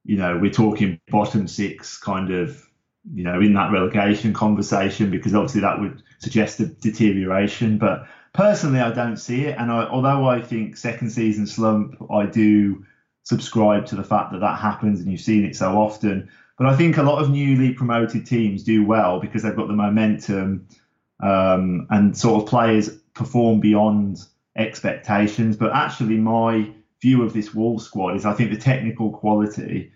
you 0.03 0.17
know, 0.17 0.37
we're 0.37 0.51
talking 0.51 0.99
bottom 1.09 1.47
six 1.47 1.97
kind 1.97 2.31
of, 2.31 2.67
you 3.13 3.23
know, 3.23 3.39
in 3.41 3.53
that 3.53 3.71
relegation 3.71 4.33
conversation, 4.33 5.11
because 5.11 5.35
obviously 5.35 5.61
that 5.61 5.79
would 5.79 6.01
suggest 6.19 6.59
a 6.59 6.65
deterioration. 6.65 7.77
But 7.77 8.07
personally, 8.33 8.79
I 8.79 8.91
don't 8.91 9.17
see 9.17 9.45
it. 9.45 9.57
And 9.57 9.71
I, 9.71 9.85
although 9.85 10.27
I 10.27 10.41
think 10.41 10.77
second 10.77 11.11
season 11.11 11.45
slump, 11.45 11.95
I 12.11 12.25
do 12.25 12.85
subscribe 13.23 13.85
to 13.87 13.95
the 13.95 14.03
fact 14.03 14.31
that 14.31 14.39
that 14.39 14.59
happens 14.59 14.99
and 14.99 15.11
you've 15.11 15.21
seen 15.21 15.45
it 15.45 15.55
so 15.55 15.77
often. 15.77 16.29
But 16.57 16.67
I 16.67 16.75
think 16.75 16.97
a 16.97 17.03
lot 17.03 17.21
of 17.21 17.29
newly 17.29 17.73
promoted 17.73 18.25
teams 18.25 18.63
do 18.63 18.85
well 18.85 19.19
because 19.19 19.43
they've 19.43 19.55
got 19.55 19.67
the 19.67 19.73
momentum 19.73 20.67
um, 21.21 21.87
and 21.89 22.17
sort 22.17 22.43
of 22.43 22.49
players 22.49 22.89
perform 23.13 23.59
beyond 23.59 24.25
expectations. 24.55 25.57
But 25.57 25.73
actually, 25.73 26.17
my 26.17 26.71
view 27.01 27.23
of 27.23 27.33
this 27.33 27.53
Wolves 27.53 27.85
squad 27.85 28.15
is 28.15 28.25
I 28.25 28.33
think 28.33 28.51
the 28.51 28.57
technical 28.57 29.11
quality 29.11 29.91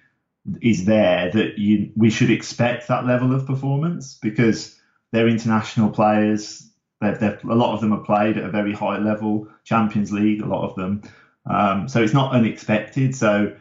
is 0.62 0.86
there 0.86 1.30
that 1.32 1.58
you 1.58 1.92
we 1.96 2.10
should 2.10 2.30
expect 2.30 2.88
that 2.88 3.06
level 3.06 3.34
of 3.34 3.46
performance 3.46 4.18
because 4.22 4.80
they're 5.12 5.28
international 5.28 5.90
players. 5.90 6.70
They've, 7.00 7.20
they've, 7.20 7.44
a 7.46 7.56
lot 7.56 7.74
of 7.74 7.82
them 7.82 7.92
have 7.92 8.06
played 8.06 8.38
at 8.38 8.44
a 8.44 8.50
very 8.50 8.74
high 8.74 8.98
level, 8.98 9.48
Champions 9.64 10.12
League, 10.12 10.42
a 10.42 10.48
lot 10.48 10.68
of 10.68 10.76
them. 10.76 11.04
Um, 11.46 11.88
so 11.88 12.02
it's 12.02 12.14
not 12.14 12.34
unexpected. 12.34 13.16
So, 13.16 13.56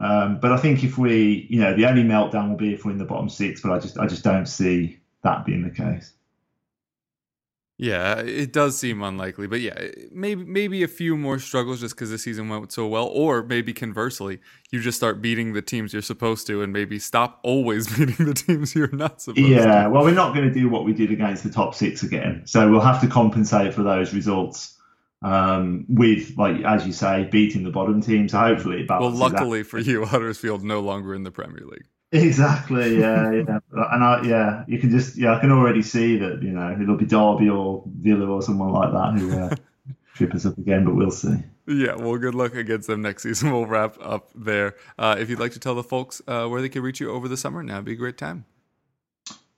um, 0.00 0.40
but 0.40 0.52
I 0.52 0.56
think 0.56 0.84
if 0.84 0.96
we, 0.96 1.46
you 1.50 1.60
know, 1.60 1.74
the 1.74 1.86
only 1.86 2.02
meltdown 2.02 2.48
will 2.48 2.56
be 2.56 2.72
if 2.72 2.84
we're 2.84 2.92
in 2.92 2.98
the 2.98 3.04
bottom 3.04 3.28
six. 3.28 3.60
But 3.60 3.72
I 3.72 3.78
just, 3.78 3.98
I 3.98 4.06
just 4.06 4.24
don't 4.24 4.46
see 4.46 5.00
that 5.22 5.44
being 5.44 5.62
the 5.62 5.70
case. 5.70 6.12
Yeah, 7.80 8.18
it 8.18 8.52
does 8.52 8.76
seem 8.76 9.04
unlikely, 9.04 9.46
but 9.46 9.60
yeah, 9.60 9.78
maybe 10.10 10.44
maybe 10.44 10.82
a 10.82 10.88
few 10.88 11.16
more 11.16 11.38
struggles 11.38 11.80
just 11.80 11.94
because 11.94 12.10
the 12.10 12.18
season 12.18 12.48
went 12.48 12.72
so 12.72 12.88
well, 12.88 13.06
or 13.06 13.44
maybe 13.44 13.72
conversely, 13.72 14.40
you 14.72 14.80
just 14.80 14.98
start 14.98 15.22
beating 15.22 15.52
the 15.52 15.62
teams 15.62 15.92
you're 15.92 16.02
supposed 16.02 16.48
to, 16.48 16.60
and 16.60 16.72
maybe 16.72 16.98
stop 16.98 17.38
always 17.44 17.86
beating 17.96 18.26
the 18.26 18.34
teams 18.34 18.74
you're 18.74 18.90
not 18.90 19.22
supposed 19.22 19.46
yeah, 19.46 19.58
to. 19.58 19.62
Yeah, 19.62 19.86
well, 19.86 20.02
we're 20.02 20.10
not 20.10 20.34
going 20.34 20.48
to 20.48 20.52
do 20.52 20.68
what 20.68 20.84
we 20.84 20.92
did 20.92 21.12
against 21.12 21.44
the 21.44 21.50
top 21.50 21.72
six 21.72 22.02
again, 22.02 22.42
so 22.46 22.68
we'll 22.68 22.80
have 22.80 23.00
to 23.02 23.06
compensate 23.06 23.72
for 23.72 23.84
those 23.84 24.12
results 24.12 24.76
um, 25.22 25.86
with, 25.88 26.36
like 26.36 26.60
as 26.64 26.84
you 26.84 26.92
say, 26.92 27.28
beating 27.30 27.62
the 27.62 27.70
bottom 27.70 28.00
team. 28.00 28.28
So 28.28 28.38
hopefully, 28.38 28.80
it 28.80 28.88
well, 28.88 29.10
luckily 29.10 29.62
for 29.62 29.78
you, 29.78 30.04
Huddersfield 30.06 30.64
no 30.64 30.80
longer 30.80 31.14
in 31.14 31.22
the 31.22 31.30
Premier 31.30 31.64
League. 31.64 31.86
Exactly. 32.12 32.98
Yeah, 32.98 33.30
yeah. 33.48 33.58
and 33.72 34.04
I, 34.04 34.22
yeah, 34.24 34.64
you 34.66 34.78
can 34.78 34.90
just, 34.90 35.16
yeah, 35.16 35.34
I 35.34 35.40
can 35.40 35.50
already 35.50 35.82
see 35.82 36.16
that. 36.18 36.42
You 36.42 36.50
know, 36.50 36.76
it'll 36.80 36.96
be 36.96 37.06
Derby 37.06 37.48
or 37.48 37.84
Villa 37.86 38.26
or 38.26 38.42
someone 38.42 38.72
like 38.72 38.92
that 38.92 39.20
who 39.20 39.38
uh, 39.38 39.54
trip 40.14 40.34
us 40.34 40.46
up 40.46 40.56
again, 40.58 40.84
but 40.84 40.94
we'll 40.94 41.10
see. 41.10 41.36
Yeah, 41.66 41.96
well, 41.96 42.16
good 42.16 42.34
luck 42.34 42.54
against 42.54 42.86
them 42.88 43.02
next 43.02 43.24
season. 43.24 43.50
We'll 43.52 43.66
wrap 43.66 43.98
up 44.00 44.30
there. 44.34 44.74
Uh, 44.98 45.16
if 45.18 45.28
you'd 45.28 45.38
like 45.38 45.52
to 45.52 45.60
tell 45.60 45.74
the 45.74 45.82
folks 45.82 46.22
uh, 46.26 46.46
where 46.46 46.62
they 46.62 46.70
can 46.70 46.82
reach 46.82 46.98
you 46.98 47.10
over 47.10 47.28
the 47.28 47.36
summer, 47.36 47.62
now 47.62 47.76
would 47.76 47.84
be 47.84 47.92
a 47.92 47.96
great 47.96 48.16
time. 48.16 48.46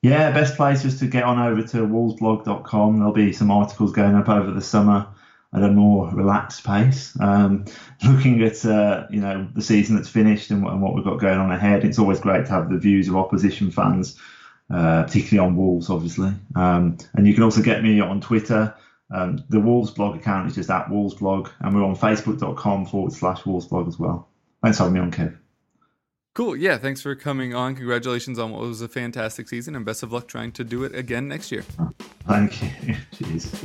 Yeah, 0.03 0.31
best 0.33 0.57
place 0.57 0.85
is 0.85 0.99
to 1.01 1.07
get 1.07 1.25
on 1.25 1.39
over 1.39 1.63
to 1.63 1.77
wolvesblog.com. 1.87 2.99
There'll 2.99 3.13
be 3.13 3.33
some 3.33 3.51
articles 3.51 3.93
going 3.93 4.15
up 4.15 4.29
over 4.29 4.51
the 4.51 4.63
summer 4.63 5.07
at 5.53 5.63
a 5.63 5.69
more 5.69 6.09
relaxed 6.15 6.65
pace. 6.65 7.19
Um, 7.21 7.65
looking 8.05 8.43
at 8.43 8.65
uh, 8.65 9.07
you 9.11 9.21
know 9.21 9.49
the 9.55 9.63
season 9.63 9.97
that's 9.97 10.09
finished 10.09 10.51
and, 10.51 10.65
and, 10.67 10.81
what 10.81 10.95
we've 10.95 11.05
got 11.05 11.19
going 11.19 11.39
on 11.39 11.51
ahead, 11.51 11.85
it's 11.85 11.99
always 11.99 12.21
great 12.21 12.47
to 12.47 12.53
have 12.53 12.71
the 12.71 12.79
views 12.79 13.09
of 13.09 13.17
opposition 13.17 13.71
fans, 13.71 14.19
uh, 14.71 15.05
particularly 15.05 15.49
on 15.49 15.57
Wolves, 15.57 15.91
obviously. 15.91 16.33
Um, 16.55 16.99
and 17.15 17.27
you 17.27 17.35
can 17.35 17.43
also 17.43 17.63
get 17.63 17.83
me 17.83 18.01
on 18.01 18.21
Twitter. 18.21 18.75
Um, 19.13 19.45
the 19.49 19.59
Wolves 19.59 19.91
blog 19.91 20.17
account 20.17 20.49
is 20.49 20.55
just 20.55 20.71
at 20.71 20.89
Wolves 20.89 21.15
blog, 21.15 21.49
and 21.61 21.75
we're 21.75 21.85
on 21.85 21.97
Facebook.com 21.97 22.87
forward 22.87 23.13
slash 23.13 23.45
Wolves 23.45 23.67
blog 23.67 23.89
as 23.89 23.99
well. 23.99 24.29
Thanks 24.63 24.79
for 24.79 24.85
having 24.85 24.95
me 24.95 25.01
on, 25.01 25.11
Kev. 25.11 25.37
Cool. 26.35 26.57
Yeah. 26.57 26.79
Thanks 26.79 27.03
for 27.03 27.17
coming 27.17 27.55
on. 27.55 27.75
Congratulations 27.75 28.39
on 28.39 28.53
what 28.53 28.61
was 28.61 28.83
a 28.83 28.89
fantastic 28.89 29.49
season, 29.49 29.75
and 29.75 29.85
best 29.85 30.05
of 30.05 30.13
luck 30.13 30.29
trying 30.29 30.53
to 30.53 30.65
do 30.65 30.85
it 30.85 30.95
again 30.95 31.27
next 31.27 31.51
year. 31.51 31.63
Thank 32.27 32.63
you. 32.63 32.97
Cheers. 33.13 33.65